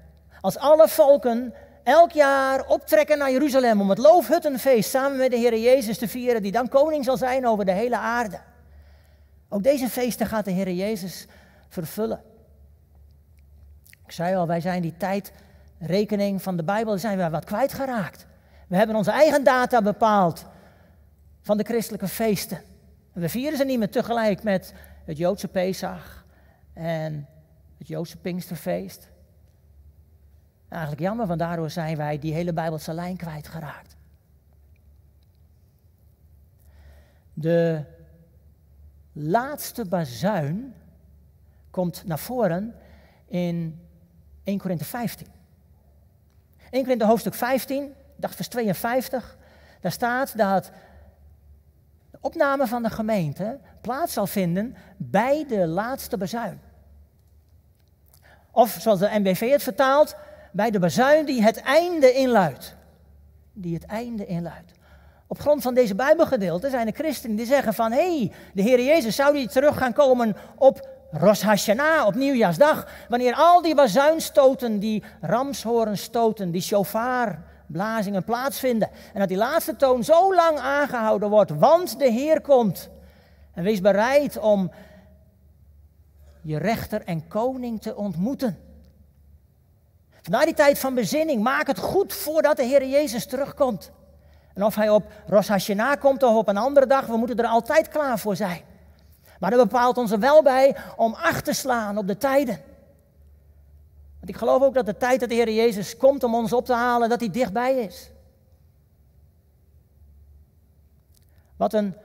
Als 0.42 0.58
alle 0.58 0.88
volken 0.88 1.54
elk 1.84 2.12
jaar 2.12 2.68
optrekken 2.68 3.18
naar 3.18 3.32
Jeruzalem 3.32 3.82
om 3.82 3.90
het 3.90 3.98
Loofhuttenfeest 3.98 4.90
samen 4.90 5.18
met 5.18 5.32
de 5.32 5.38
Heer 5.38 5.58
Jezus 5.58 5.98
te 5.98 6.08
vieren, 6.08 6.42
die 6.42 6.52
dan 6.52 6.70
koning 6.70 7.06
zal 7.06 7.18
zijn 7.18 7.48
over 7.48 7.66
de 7.66 7.72
hele 7.72 7.98
aarde. 7.98 8.40
Ook 9.50 9.64
deze 9.64 9.90
feesten 9.90 10.28
gaat 10.28 10.46
de 10.46 10.52
Heer 10.52 10.72
Jezus 10.72 11.28
vervullen. 11.70 12.35
Ik 14.06 14.12
zei 14.12 14.36
al, 14.36 14.48
wij 14.48 14.62
zijn 14.62 14.82
die 14.82 14.94
tijdrekening 14.98 16.42
van 16.42 16.58
de 16.58 16.64
Bijbel 16.64 16.98
zijn 16.98 17.18
we 17.18 17.30
wat 17.30 17.46
kwijtgeraakt. 17.46 18.28
We 18.68 18.76
hebben 18.76 18.96
onze 18.96 19.12
eigen 19.12 19.44
data 19.44 19.82
bepaald 19.82 20.46
van 21.42 21.58
de 21.58 21.64
christelijke 21.64 22.08
feesten. 22.08 22.58
En 23.14 23.22
we 23.22 23.30
vieren 23.30 23.58
ze 23.58 23.64
niet 23.64 23.80
meer 23.80 23.90
tegelijk 23.90 24.44
met 24.44 24.74
het 25.06 25.18
Joodse 25.18 25.48
Pesach 25.48 26.26
en 26.74 27.28
het 27.78 27.88
Joodse 27.88 28.18
Pinksterfeest. 28.18 29.10
Eigenlijk 30.70 31.02
jammer, 31.02 31.28
want 31.28 31.40
daardoor 31.40 31.70
zijn 31.70 31.98
wij 31.98 32.20
die 32.20 32.34
hele 32.34 32.54
Bijbelse 32.54 32.94
lijn 32.94 33.18
kwijtgeraakt. 33.18 33.96
De 37.34 37.84
laatste 39.12 39.86
bazuin 39.86 40.74
komt 41.70 42.04
naar 42.06 42.20
voren 42.20 42.76
in 43.26 43.85
1 44.46 44.58
Korinthe 44.60 44.86
15. 44.86 45.28
1 46.70 46.84
Korinthe 46.84 47.06
hoofdstuk 47.06 47.34
15, 47.34 47.94
dacht 48.16 48.36
vers 48.36 48.48
52, 48.48 49.38
daar 49.82 49.92
staat 49.92 50.38
dat 50.38 50.72
de 52.12 52.18
opname 52.22 52.68
van 52.68 52.84
de 52.84 52.90
gemeente 52.90 53.60
plaats 53.82 54.14
zal 54.14 54.28
vinden 54.28 54.76
bij 54.98 55.46
de 55.48 55.68
laatste 55.68 56.18
bazuin. 56.18 56.60
Of 58.52 58.78
zoals 58.80 59.00
de 59.00 59.10
NBV 59.12 59.52
het 59.52 59.64
vertaalt, 59.64 60.16
bij 60.52 60.72
de 60.72 60.80
bazuin 60.80 61.26
die 61.26 61.44
het 61.44 61.62
einde 61.62 62.14
inluidt. 62.14 62.76
Die 63.54 63.74
het 63.74 63.86
einde 63.86 64.26
inluidt. 64.26 64.72
Op 65.28 65.40
grond 65.40 65.62
van 65.62 65.74
deze 65.74 65.96
Bijbelgedeelte 65.96 66.70
zijn 66.70 66.88
er 66.88 66.94
christenen 66.94 67.36
die 67.36 67.46
zeggen 67.46 67.74
van... 67.74 67.92
hé, 67.92 68.18
hey, 68.18 68.32
de 68.54 68.62
Heer 68.62 68.84
Jezus 68.84 69.16
zou 69.16 69.34
die 69.34 69.50
terug 69.50 69.78
gaan 69.78 69.94
komen 69.94 70.36
op 70.56 70.95
Rosh 71.20 71.70
op 72.06 72.16
Nieuwjaarsdag... 72.16 72.88
wanneer 73.10 73.36
al 73.36 73.62
die 73.62 73.76
bazuinstoten, 73.76 74.80
die 74.80 75.04
ramshorenstoten, 75.22 76.52
die 76.52 76.62
shofarblazingen 76.62 78.24
plaatsvinden... 78.24 78.90
en 79.14 79.20
dat 79.20 79.28
die 79.28 79.38
laatste 79.38 79.76
toon 79.76 80.04
zo 80.04 80.36
lang 80.36 80.58
aangehouden 80.58 81.30
wordt, 81.30 81.52
want 81.52 82.00
de 82.00 82.12
Heer 82.12 82.42
komt. 82.42 82.90
En 83.54 83.64
wees 83.64 83.82
bereid 83.82 84.38
om 84.38 84.72
je 86.42 86.58
rechter 86.58 87.02
en 87.06 87.28
koning 87.28 87.82
te 87.82 87.96
ontmoeten. 87.96 88.58
Na 90.30 90.46
die 90.46 90.54
tijd 90.54 90.80
van 90.80 90.94
bezinning, 90.94 91.44
maak 91.44 91.68
het 91.68 91.80
goed 91.80 92.14
voordat 92.14 92.58
de 92.58 92.64
Heer 92.64 92.88
Jezus 92.88 93.26
terugkomt. 93.26 93.92
En 94.54 94.64
of 94.64 94.76
hij 94.76 94.90
op 94.90 95.12
Rosh 95.28 95.70
komt 96.00 96.24
of 96.24 96.36
op 96.36 96.48
een 96.48 96.58
andere 96.58 96.88
dag, 96.88 97.06
we 97.06 97.18
moeten 97.18 97.38
er 97.38 97.48
altijd 97.48 97.88
klaar 97.88 98.20
voor 98.20 98.36
zijn. 98.36 98.62
Maar 99.46 99.54
dat 99.54 99.70
bepaalt 99.70 99.98
ons 99.98 100.12
er 100.12 100.20
wel 100.20 100.44
bij 100.44 100.76
om 100.96 101.14
acht 101.14 101.46
te 101.46 101.54
slaan 101.54 101.98
op 101.98 102.08
de 102.08 102.18
tijden. 102.18 102.60
Want 104.18 104.30
ik 104.30 104.36
geloof 104.36 104.62
ook 104.62 104.74
dat 104.74 104.86
de 104.86 104.98
tijd 104.98 105.20
dat 105.20 105.30
de 105.30 105.36
Heer 105.36 105.52
Jezus 105.52 105.98
komt 105.98 106.24
om 106.24 106.36
ons 106.36 106.54
op 106.54 106.66
te 106.66 106.74
halen, 106.74 107.10
dat 107.10 107.20
hij 107.20 107.30
dichtbij 107.30 107.76
is. 107.76 108.12
Wat 111.56 111.74
een, 111.74 111.96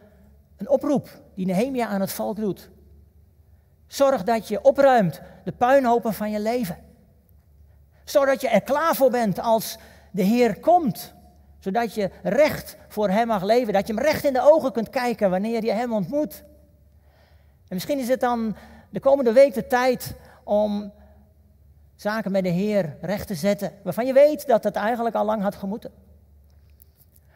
een 0.57 0.69
oproep 0.69 1.09
die 1.35 1.47
Nehemia 1.47 1.87
aan 1.87 2.01
het 2.01 2.13
volk 2.13 2.37
doet. 2.37 2.71
Zorg 3.87 4.23
dat 4.23 4.49
je 4.49 4.63
opruimt 4.63 5.21
de 5.45 5.53
puinhopen 5.53 6.15
van 6.15 6.31
je 6.31 6.41
leven. 6.41 6.79
Zodat 8.05 8.41
je 8.41 8.49
er 8.49 8.63
klaar 8.63 8.95
voor 8.95 9.11
bent 9.11 9.39
als 9.39 9.79
de 10.11 10.23
Heer 10.23 10.59
komt. 10.59 11.15
Zodat 11.59 11.95
je 11.95 12.11
recht 12.23 12.77
voor 12.89 13.09
Hem 13.09 13.27
mag 13.27 13.43
leven. 13.43 13.73
Dat 13.73 13.87
je 13.87 13.95
Hem 13.95 14.03
recht 14.03 14.25
in 14.25 14.33
de 14.33 14.53
ogen 14.53 14.73
kunt 14.73 14.91
kijken 14.91 15.31
wanneer 15.31 15.65
je 15.65 15.73
Hem 15.73 15.93
ontmoet. 15.93 16.49
En 17.71 17.77
misschien 17.77 17.99
is 17.99 18.09
het 18.09 18.21
dan 18.21 18.57
de 18.91 19.01
komende 19.01 19.33
week 19.33 19.55
de 19.55 19.67
tijd 19.67 20.15
om 20.45 20.93
zaken 21.97 22.33
met 22.33 22.43
de 22.43 22.49
Heer 22.49 22.97
recht 23.01 23.27
te 23.27 23.35
zetten. 23.35 23.73
Waarvan 23.83 24.07
je 24.07 24.13
weet 24.13 24.47
dat 24.47 24.65
het 24.65 24.77
eigenlijk 24.77 25.15
al 25.15 25.25
lang 25.25 25.43
had 25.43 25.55
gemoeten. 25.55 25.91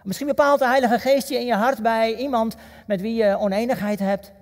Misschien 0.03 0.27
bepaalt 0.27 0.59
de 0.59 0.67
Heilige 0.67 0.99
Geest 0.99 1.29
je 1.29 1.39
in 1.39 1.47
je 1.47 1.55
hart 1.55 1.83
bij 1.83 2.15
iemand 2.15 2.57
met 2.87 3.01
wie 3.01 3.15
je 3.15 3.39
oneenigheid 3.39 3.99
hebt. 3.99 4.33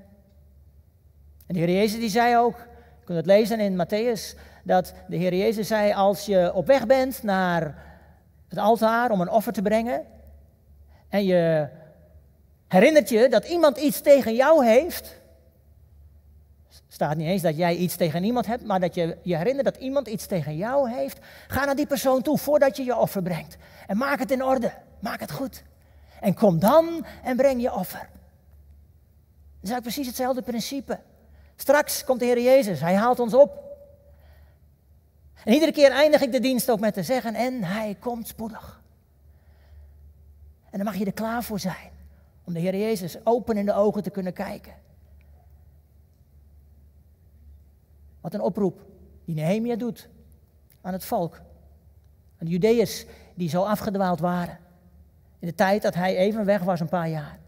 En 1.46 1.54
de 1.54 1.58
Heer 1.58 1.70
Jezus 1.70 2.00
die 2.00 2.08
zei 2.08 2.36
ook, 2.36 2.56
je 2.98 3.04
kunt 3.04 3.18
het 3.18 3.26
lezen 3.26 3.60
in 3.60 3.86
Matthäus, 3.86 4.38
dat 4.64 4.94
de 5.08 5.16
Heer 5.16 5.34
Jezus 5.34 5.66
zei, 5.66 5.92
als 5.92 6.26
je 6.26 6.54
op 6.54 6.66
weg 6.66 6.86
bent 6.86 7.22
naar 7.22 7.84
het 8.48 8.58
altaar 8.58 9.10
om 9.10 9.20
een 9.20 9.30
offer 9.30 9.52
te 9.52 9.62
brengen, 9.62 10.04
en 11.08 11.24
je 11.24 11.68
herinnert 12.68 13.08
je 13.08 13.28
dat 13.28 13.44
iemand 13.44 13.76
iets 13.76 14.00
tegen 14.00 14.34
jou 14.34 14.66
heeft, 14.66 15.20
staat 17.02 17.16
niet 17.16 17.28
eens 17.28 17.42
dat 17.42 17.56
jij 17.56 17.76
iets 17.76 17.96
tegen 17.96 18.24
iemand 18.24 18.46
hebt, 18.46 18.64
maar 18.64 18.80
dat 18.80 18.94
je 18.94 19.16
je 19.22 19.36
herinnert 19.36 19.64
dat 19.64 19.76
iemand 19.76 20.08
iets 20.08 20.26
tegen 20.26 20.56
jou 20.56 20.90
heeft, 20.90 21.18
ga 21.46 21.64
naar 21.64 21.76
die 21.76 21.86
persoon 21.86 22.22
toe 22.22 22.38
voordat 22.38 22.76
je 22.76 22.84
je 22.84 22.96
offer 22.96 23.22
brengt. 23.22 23.56
En 23.86 23.96
maak 23.96 24.18
het 24.18 24.30
in 24.30 24.44
orde, 24.44 24.72
maak 25.00 25.20
het 25.20 25.32
goed. 25.32 25.62
En 26.20 26.34
kom 26.34 26.58
dan 26.58 27.06
en 27.22 27.36
breng 27.36 27.62
je 27.62 27.74
offer. 27.74 27.98
Dat 27.98 28.10
is 29.62 29.70
eigenlijk 29.70 29.82
precies 29.82 30.06
hetzelfde 30.06 30.42
principe. 30.42 31.00
Straks 31.56 32.04
komt 32.04 32.20
de 32.20 32.26
Heer 32.26 32.40
Jezus, 32.40 32.80
Hij 32.80 32.94
haalt 32.94 33.20
ons 33.20 33.34
op. 33.34 33.62
En 35.44 35.52
iedere 35.52 35.72
keer 35.72 35.90
eindig 35.90 36.20
ik 36.20 36.32
de 36.32 36.40
dienst 36.40 36.70
ook 36.70 36.80
met 36.80 36.94
te 36.94 37.02
zeggen, 37.02 37.34
en 37.34 37.64
Hij 37.64 37.96
komt 37.98 38.28
spoedig. 38.28 38.82
En 40.70 40.78
dan 40.78 40.84
mag 40.84 40.96
je 40.96 41.04
er 41.04 41.12
klaar 41.12 41.42
voor 41.42 41.60
zijn, 41.60 41.90
om 42.44 42.52
de 42.52 42.60
Heer 42.60 42.76
Jezus 42.76 43.16
open 43.24 43.56
in 43.56 43.66
de 43.66 43.74
ogen 43.74 44.02
te 44.02 44.10
kunnen 44.10 44.32
kijken. 44.32 44.82
Wat 48.22 48.34
een 48.34 48.40
oproep 48.40 48.80
die 49.24 49.34
Nehemia 49.34 49.76
doet 49.76 50.08
aan 50.80 50.92
het 50.92 51.04
volk. 51.04 51.34
Aan 52.38 52.46
de 52.46 52.50
Judeërs 52.50 53.06
die 53.34 53.48
zo 53.48 53.62
afgedwaald 53.62 54.20
waren. 54.20 54.58
In 55.38 55.48
de 55.48 55.54
tijd 55.54 55.82
dat 55.82 55.94
hij 55.94 56.16
even 56.16 56.44
weg 56.44 56.62
was, 56.62 56.80
een 56.80 56.88
paar 56.88 57.08
jaar. 57.08 57.38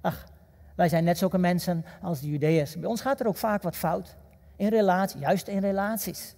Ach, 0.00 0.26
wij 0.74 0.88
zijn 0.88 1.04
net 1.04 1.18
zulke 1.18 1.38
mensen 1.38 1.84
als 2.02 2.20
de 2.20 2.30
Judeërs. 2.30 2.78
Bij 2.78 2.88
ons 2.88 3.00
gaat 3.00 3.20
er 3.20 3.26
ook 3.26 3.36
vaak 3.36 3.62
wat 3.62 3.76
fout. 3.76 4.16
In 4.56 4.68
relatie, 4.68 5.20
juist 5.20 5.48
in 5.48 5.60
relaties. 5.60 6.34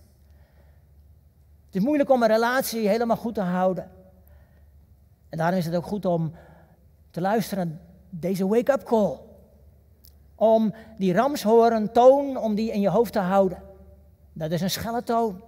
Het 1.67 1.75
is 1.75 1.83
moeilijk 1.83 2.11
om 2.11 2.23
een 2.23 2.29
relatie 2.29 2.89
helemaal 2.89 3.17
goed 3.17 3.35
te 3.35 3.41
houden. 3.41 3.91
En 5.29 5.39
daarom 5.39 5.59
is 5.59 5.65
het 5.65 5.75
ook 5.75 5.87
goed 5.87 6.05
om 6.05 6.33
te 7.11 7.21
luisteren 7.21 7.69
naar 7.69 7.79
deze 8.11 8.47
wake-up 8.47 8.83
call. 8.83 9.19
Om 10.43 10.75
die 10.99 11.13
ramshoren 11.13 11.93
toon, 11.93 12.37
om 12.37 12.55
die 12.55 12.73
in 12.73 12.81
je 12.81 12.89
hoofd 12.89 13.13
te 13.13 13.19
houden. 13.19 13.63
Dat 14.33 14.51
is 14.51 14.61
een 14.61 14.71
schelle 14.71 15.03
toon. 15.03 15.43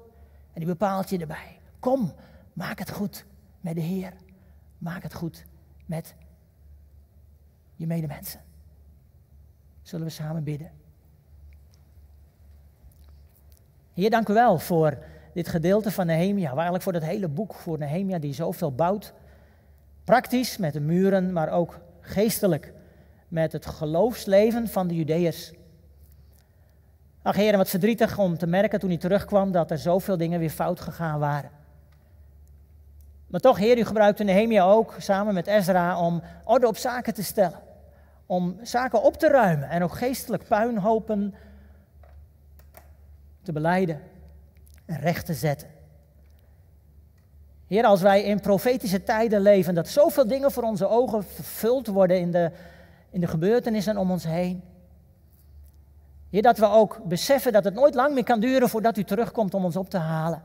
En 0.53 0.61
die 0.61 0.67
bepaalt 0.67 1.11
je 1.11 1.19
erbij. 1.19 1.59
Kom, 1.79 2.13
maak 2.53 2.79
het 2.79 2.91
goed 2.91 3.25
met 3.61 3.75
de 3.75 3.81
Heer. 3.81 4.13
Maak 4.79 5.03
het 5.03 5.15
goed 5.15 5.45
met 5.87 6.15
je 7.77 7.87
medemensen. 7.87 8.41
Zullen 9.83 10.07
we 10.07 10.13
samen 10.13 10.45
bidden? 10.45 10.71
Heer, 13.93 14.11
dank 14.11 14.29
u 14.29 14.33
wel 14.33 14.59
voor 14.59 14.99
dit 15.33 15.49
gedeelte 15.49 15.91
van 15.91 16.07
Nehemia. 16.07 16.51
Eigenlijk 16.53 16.83
voor 16.83 16.93
dat 16.93 17.03
hele 17.03 17.29
boek, 17.29 17.55
voor 17.55 17.79
Nehemia 17.79 18.19
die 18.19 18.35
zoveel 18.35 18.75
bouwt. 18.75 19.13
Praktisch 20.05 20.57
met 20.57 20.73
de 20.73 20.81
muren, 20.81 21.33
maar 21.33 21.49
ook 21.49 21.81
geestelijk 22.01 22.74
met 23.35 23.53
het 23.53 23.67
geloofsleven 23.67 24.69
van 24.69 24.87
de 24.89 24.95
Judeërs. 24.95 25.53
Ach 27.23 27.37
heren, 27.37 27.59
wat 27.59 27.69
verdrietig 27.69 28.19
om 28.19 28.39
te 28.39 28.47
merken 28.47 28.81
toen 28.81 28.89
hij 28.89 28.99
terugkwam 28.99 29.53
dat 29.53 29.71
er 29.71 29.79
zoveel 29.79 30.17
dingen 30.17 30.39
weer 30.39 30.51
fout 30.51 30.81
gegaan 30.81 31.19
waren. 31.19 31.51
Maar 33.27 33.41
toch, 33.41 33.59
Heer, 33.59 33.79
u 33.79 33.85
gebruikte 33.85 34.25
Nehemia 34.25 34.65
ook 34.65 34.95
samen 34.99 35.35
met 35.35 35.47
Ezra 35.47 36.01
om 36.01 36.23
orde 36.45 36.67
op 36.67 36.77
zaken 36.77 37.15
te 37.15 37.23
stellen 37.23 37.61
om 38.27 38.59
zaken 38.63 39.03
op 39.03 39.17
te 39.17 39.29
ruimen 39.29 39.69
en 39.69 39.83
ook 39.83 39.95
geestelijk 39.97 40.49
puinhopen 40.49 41.35
te 43.43 43.53
beleiden 43.53 44.01
en 44.85 45.01
recht 45.01 45.27
te 45.27 45.35
zetten. 45.35 45.69
Heer, 47.67 47.85
als 47.85 48.01
wij 48.01 48.23
in 48.23 48.41
profetische 48.41 49.03
tijden 49.03 49.41
leven, 49.41 49.75
dat 49.75 49.89
zoveel 49.89 50.27
dingen 50.27 50.53
voor 50.53 50.63
onze 50.63 50.89
ogen 50.89 51.25
vervuld 51.25 51.87
worden 51.87 52.21
in 52.21 52.31
de, 52.31 52.51
in 53.15 53.21
de 53.21 53.27
gebeurtenissen 53.27 53.97
om 53.97 54.11
ons 54.11 54.25
heen. 54.25 54.63
Heer, 56.31 56.43
dat 56.43 56.59
we 56.59 56.67
ook 56.67 57.01
beseffen 57.05 57.53
dat 57.53 57.65
het 57.65 57.75
nooit 57.75 57.95
lang 57.95 58.15
meer 58.15 58.25
kan 58.25 58.41
duren 58.41 58.69
voordat 58.69 58.97
u 58.97 59.05
terugkomt 59.05 59.55
om 59.55 59.65
ons 59.65 59.77
op 59.77 59.91
te 59.91 59.99
halen. 59.99 60.43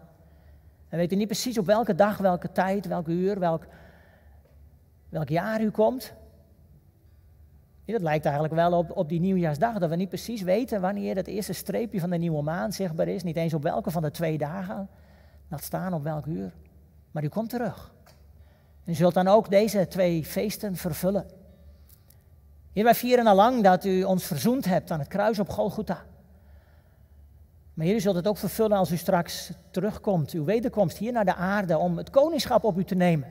We 0.90 0.98
weten 0.98 1.18
niet 1.18 1.28
precies 1.28 1.58
op 1.58 1.66
welke 1.66 1.96
dag, 1.96 2.18
welke 2.18 2.52
tijd, 2.52 2.88
welk 2.88 3.08
uur, 3.08 3.40
welk, 3.40 3.66
welk 5.10 5.30
jaar 5.30 5.62
u 5.62 5.70
komt. 5.70 6.14
Dat 7.86 8.02
lijkt 8.02 8.26
eigenlijk 8.26 8.56
wel 8.56 8.74
op, 8.74 8.98
op 8.98 9.10
die 9.10 9.20
nieuwjaarsdag, 9.20 9.78
dat 9.78 9.90
we 9.90 9.96
niet 9.96 10.10
precies 10.10 10.42
weten 10.42 10.82
wanneer 10.82 11.16
het 11.16 11.28
eerste 11.28 11.54
streepje 11.54 12.00
van 12.00 12.10
de 12.10 12.18
nieuwe 12.18 12.42
maan 12.42 12.72
zichtbaar 12.72 13.08
is. 13.08 13.24
Niet 13.24 13.36
eens 13.36 13.54
op 13.54 13.64
welke 13.64 13.92
van 13.92 14.02
de 14.02 14.12
twee 14.12 14.38
dagen. 14.38 14.90
Laat 15.48 15.64
staan 15.64 15.94
op 15.94 16.04
welk 16.04 16.26
uur. 16.26 16.52
Maar 17.12 17.24
u 17.24 17.28
komt 17.28 17.50
terug. 17.50 17.94
En 18.86 18.92
u 18.92 18.96
zult 18.96 19.14
dan 19.14 19.28
ook 19.28 19.50
deze 19.50 19.88
twee 19.88 20.26
feesten 20.26 20.76
vervullen. 20.76 21.39
Hier 22.72 22.84
wij 22.84 22.96
vieren 22.96 23.28
al 23.28 23.36
lang 23.36 23.64
dat 23.64 23.86
u 23.86 24.04
ons 24.04 24.26
verzoend 24.26 24.66
hebt 24.66 24.92
aan 24.92 25.00
het 25.00 25.08
kruis 25.08 25.40
op 25.40 25.50
Golgotha. 25.50 26.06
Maar 27.74 27.86
Heer, 27.86 27.96
u 27.96 28.00
zult 28.00 28.16
het 28.16 28.28
ook 28.28 28.38
vervullen 28.38 28.78
als 28.78 28.92
u 28.92 28.98
straks 28.98 29.52
terugkomt, 29.72 30.32
uw 30.32 30.44
wederkomst 30.44 30.98
hier 30.98 31.12
naar 31.12 31.26
de 31.26 31.36
aarde, 31.36 31.78
om 31.78 31.98
het 31.98 32.10
koningschap 32.10 32.64
op 32.64 32.78
u 32.78 32.84
te 32.84 32.96
nemen. 32.96 33.28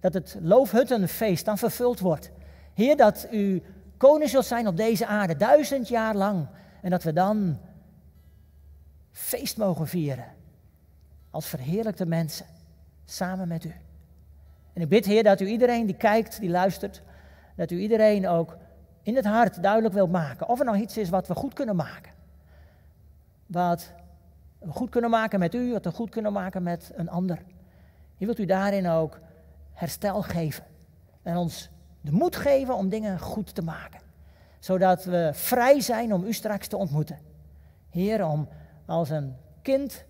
Dat 0.00 0.14
het 0.14 0.36
loofhuttenfeest 0.40 1.44
dan 1.44 1.58
vervuld 1.58 2.00
wordt. 2.00 2.30
Heer, 2.74 2.96
dat 2.96 3.26
u 3.30 3.62
koning 3.96 4.30
zult 4.30 4.44
zijn 4.44 4.66
op 4.66 4.76
deze 4.76 5.06
aarde, 5.06 5.36
duizend 5.36 5.88
jaar 5.88 6.14
lang. 6.14 6.46
En 6.82 6.90
dat 6.90 7.02
we 7.02 7.12
dan 7.12 7.58
feest 9.10 9.56
mogen 9.56 9.86
vieren. 9.86 10.26
Als 11.30 11.46
verheerlijkte 11.46 12.06
mensen, 12.06 12.46
samen 13.04 13.48
met 13.48 13.64
u. 13.64 13.74
En 14.72 14.82
ik 14.82 14.88
bid, 14.88 15.04
Heer, 15.04 15.22
dat 15.22 15.40
u 15.40 15.46
iedereen 15.46 15.86
die 15.86 15.96
kijkt, 15.96 16.40
die 16.40 16.50
luistert, 16.50 17.02
dat 17.56 17.70
u 17.70 17.78
iedereen 17.78 18.28
ook 18.28 18.56
in 19.02 19.16
het 19.16 19.24
hart 19.24 19.62
duidelijk 19.62 19.94
wilt 19.94 20.10
maken. 20.10 20.48
Of 20.48 20.58
er 20.58 20.64
nou 20.64 20.78
iets 20.78 20.96
is 20.96 21.10
wat 21.10 21.26
we 21.26 21.34
goed 21.34 21.52
kunnen 21.52 21.76
maken. 21.76 22.12
Wat 23.46 23.92
we 24.58 24.72
goed 24.72 24.90
kunnen 24.90 25.10
maken 25.10 25.38
met 25.38 25.54
u, 25.54 25.72
wat 25.72 25.84
we 25.84 25.90
goed 25.90 26.10
kunnen 26.10 26.32
maken 26.32 26.62
met 26.62 26.92
een 26.94 27.10
ander. 27.10 27.42
Je 28.16 28.24
wilt 28.26 28.38
u 28.38 28.44
daarin 28.44 28.88
ook 28.88 29.20
herstel 29.72 30.22
geven. 30.22 30.64
En 31.22 31.36
ons 31.36 31.70
de 32.00 32.12
moed 32.12 32.36
geven 32.36 32.76
om 32.76 32.88
dingen 32.88 33.18
goed 33.18 33.54
te 33.54 33.62
maken. 33.62 34.00
Zodat 34.58 35.04
we 35.04 35.30
vrij 35.32 35.80
zijn 35.80 36.12
om 36.12 36.24
u 36.24 36.32
straks 36.32 36.66
te 36.66 36.76
ontmoeten. 36.76 37.18
Heer, 37.90 38.26
om 38.26 38.48
als 38.86 39.10
een 39.10 39.36
kind 39.62 40.04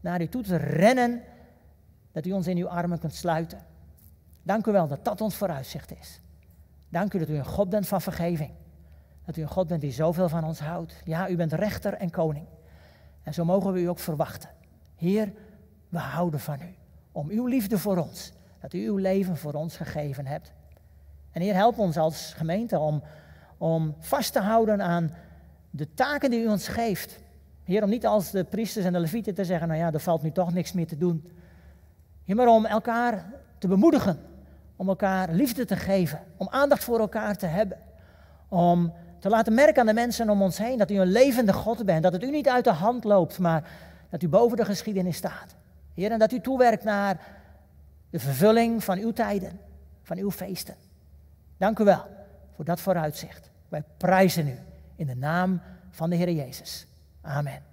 naar 0.00 0.20
u 0.20 0.28
toe 0.28 0.42
te 0.42 0.56
rennen, 0.56 1.22
dat 2.12 2.26
u 2.26 2.32
ons 2.32 2.46
in 2.46 2.56
uw 2.56 2.68
armen 2.68 2.98
kunt 2.98 3.14
sluiten. 3.14 3.58
Dank 4.42 4.66
u 4.66 4.72
wel 4.72 4.88
dat 4.88 5.04
dat 5.04 5.20
ons 5.20 5.36
vooruitzicht 5.36 5.98
is. 6.00 6.20
Dank 6.88 7.14
u 7.14 7.18
dat 7.18 7.28
u 7.28 7.34
een 7.34 7.44
God 7.44 7.68
bent 7.68 7.88
van 7.88 8.00
vergeving. 8.00 8.50
Dat 9.24 9.36
u 9.36 9.42
een 9.42 9.48
God 9.48 9.66
bent 9.66 9.80
die 9.80 9.92
zoveel 9.92 10.28
van 10.28 10.44
ons 10.44 10.60
houdt. 10.60 11.00
Ja, 11.04 11.28
u 11.28 11.36
bent 11.36 11.52
rechter 11.52 11.94
en 11.94 12.10
koning. 12.10 12.46
En 13.22 13.34
zo 13.34 13.44
mogen 13.44 13.72
we 13.72 13.80
u 13.80 13.88
ook 13.88 13.98
verwachten. 13.98 14.50
Heer, 14.96 15.32
we 15.88 15.98
houden 15.98 16.40
van 16.40 16.60
u. 16.60 16.74
Om 17.12 17.28
uw 17.28 17.46
liefde 17.46 17.78
voor 17.78 17.96
ons. 17.96 18.32
Dat 18.60 18.72
u 18.72 18.86
uw 18.86 18.96
leven 18.96 19.36
voor 19.36 19.52
ons 19.52 19.76
gegeven 19.76 20.26
hebt. 20.26 20.52
En 21.30 21.40
Heer, 21.40 21.54
help 21.54 21.78
ons 21.78 21.96
als 21.96 22.32
gemeente 22.36 22.78
om, 22.78 23.02
om 23.58 23.94
vast 23.98 24.32
te 24.32 24.40
houden 24.40 24.82
aan 24.82 25.14
de 25.70 25.94
taken 25.94 26.30
die 26.30 26.42
u 26.42 26.48
ons 26.48 26.68
geeft. 26.68 27.20
Heer, 27.64 27.82
om 27.82 27.90
niet 27.90 28.06
als 28.06 28.30
de 28.30 28.44
priesters 28.44 28.84
en 28.84 28.92
de 28.92 29.00
levieten 29.00 29.34
te 29.34 29.44
zeggen, 29.44 29.68
nou 29.68 29.80
ja, 29.80 29.92
er 29.92 30.00
valt 30.00 30.22
nu 30.22 30.32
toch 30.32 30.52
niks 30.52 30.72
meer 30.72 30.86
te 30.86 30.96
doen. 30.96 31.30
Heer, 32.24 32.36
maar 32.36 32.48
om 32.48 32.66
elkaar 32.66 33.32
te 33.58 33.68
bemoedigen 33.68 34.18
om 34.78 34.88
elkaar 34.88 35.30
liefde 35.30 35.64
te 35.64 35.76
geven, 35.76 36.20
om 36.36 36.48
aandacht 36.50 36.84
voor 36.84 36.98
elkaar 36.98 37.36
te 37.36 37.46
hebben, 37.46 37.78
om 38.48 38.92
te 39.18 39.28
laten 39.28 39.54
merken 39.54 39.80
aan 39.80 39.86
de 39.86 39.92
mensen 39.92 40.30
om 40.30 40.42
ons 40.42 40.58
heen 40.58 40.78
dat 40.78 40.90
u 40.90 40.98
een 40.98 41.10
levende 41.10 41.52
God 41.52 41.84
bent, 41.84 42.02
dat 42.02 42.12
het 42.12 42.22
u 42.22 42.30
niet 42.30 42.48
uit 42.48 42.64
de 42.64 42.72
hand 42.72 43.04
loopt, 43.04 43.38
maar 43.38 43.70
dat 44.10 44.22
u 44.22 44.28
boven 44.28 44.56
de 44.56 44.64
geschiedenis 44.64 45.16
staat. 45.16 45.56
Heer, 45.94 46.10
en 46.10 46.18
dat 46.18 46.32
u 46.32 46.40
toewerkt 46.40 46.84
naar 46.84 47.20
de 48.10 48.18
vervulling 48.18 48.84
van 48.84 48.98
uw 48.98 49.12
tijden, 49.12 49.60
van 50.02 50.18
uw 50.18 50.30
feesten. 50.30 50.74
Dank 51.56 51.78
u 51.78 51.84
wel 51.84 52.04
voor 52.54 52.64
dat 52.64 52.80
vooruitzicht. 52.80 53.50
Wij 53.68 53.82
prijzen 53.96 54.48
u 54.48 54.58
in 54.96 55.06
de 55.06 55.16
naam 55.16 55.60
van 55.90 56.10
de 56.10 56.16
Heer 56.16 56.30
Jezus. 56.30 56.86
Amen. 57.20 57.67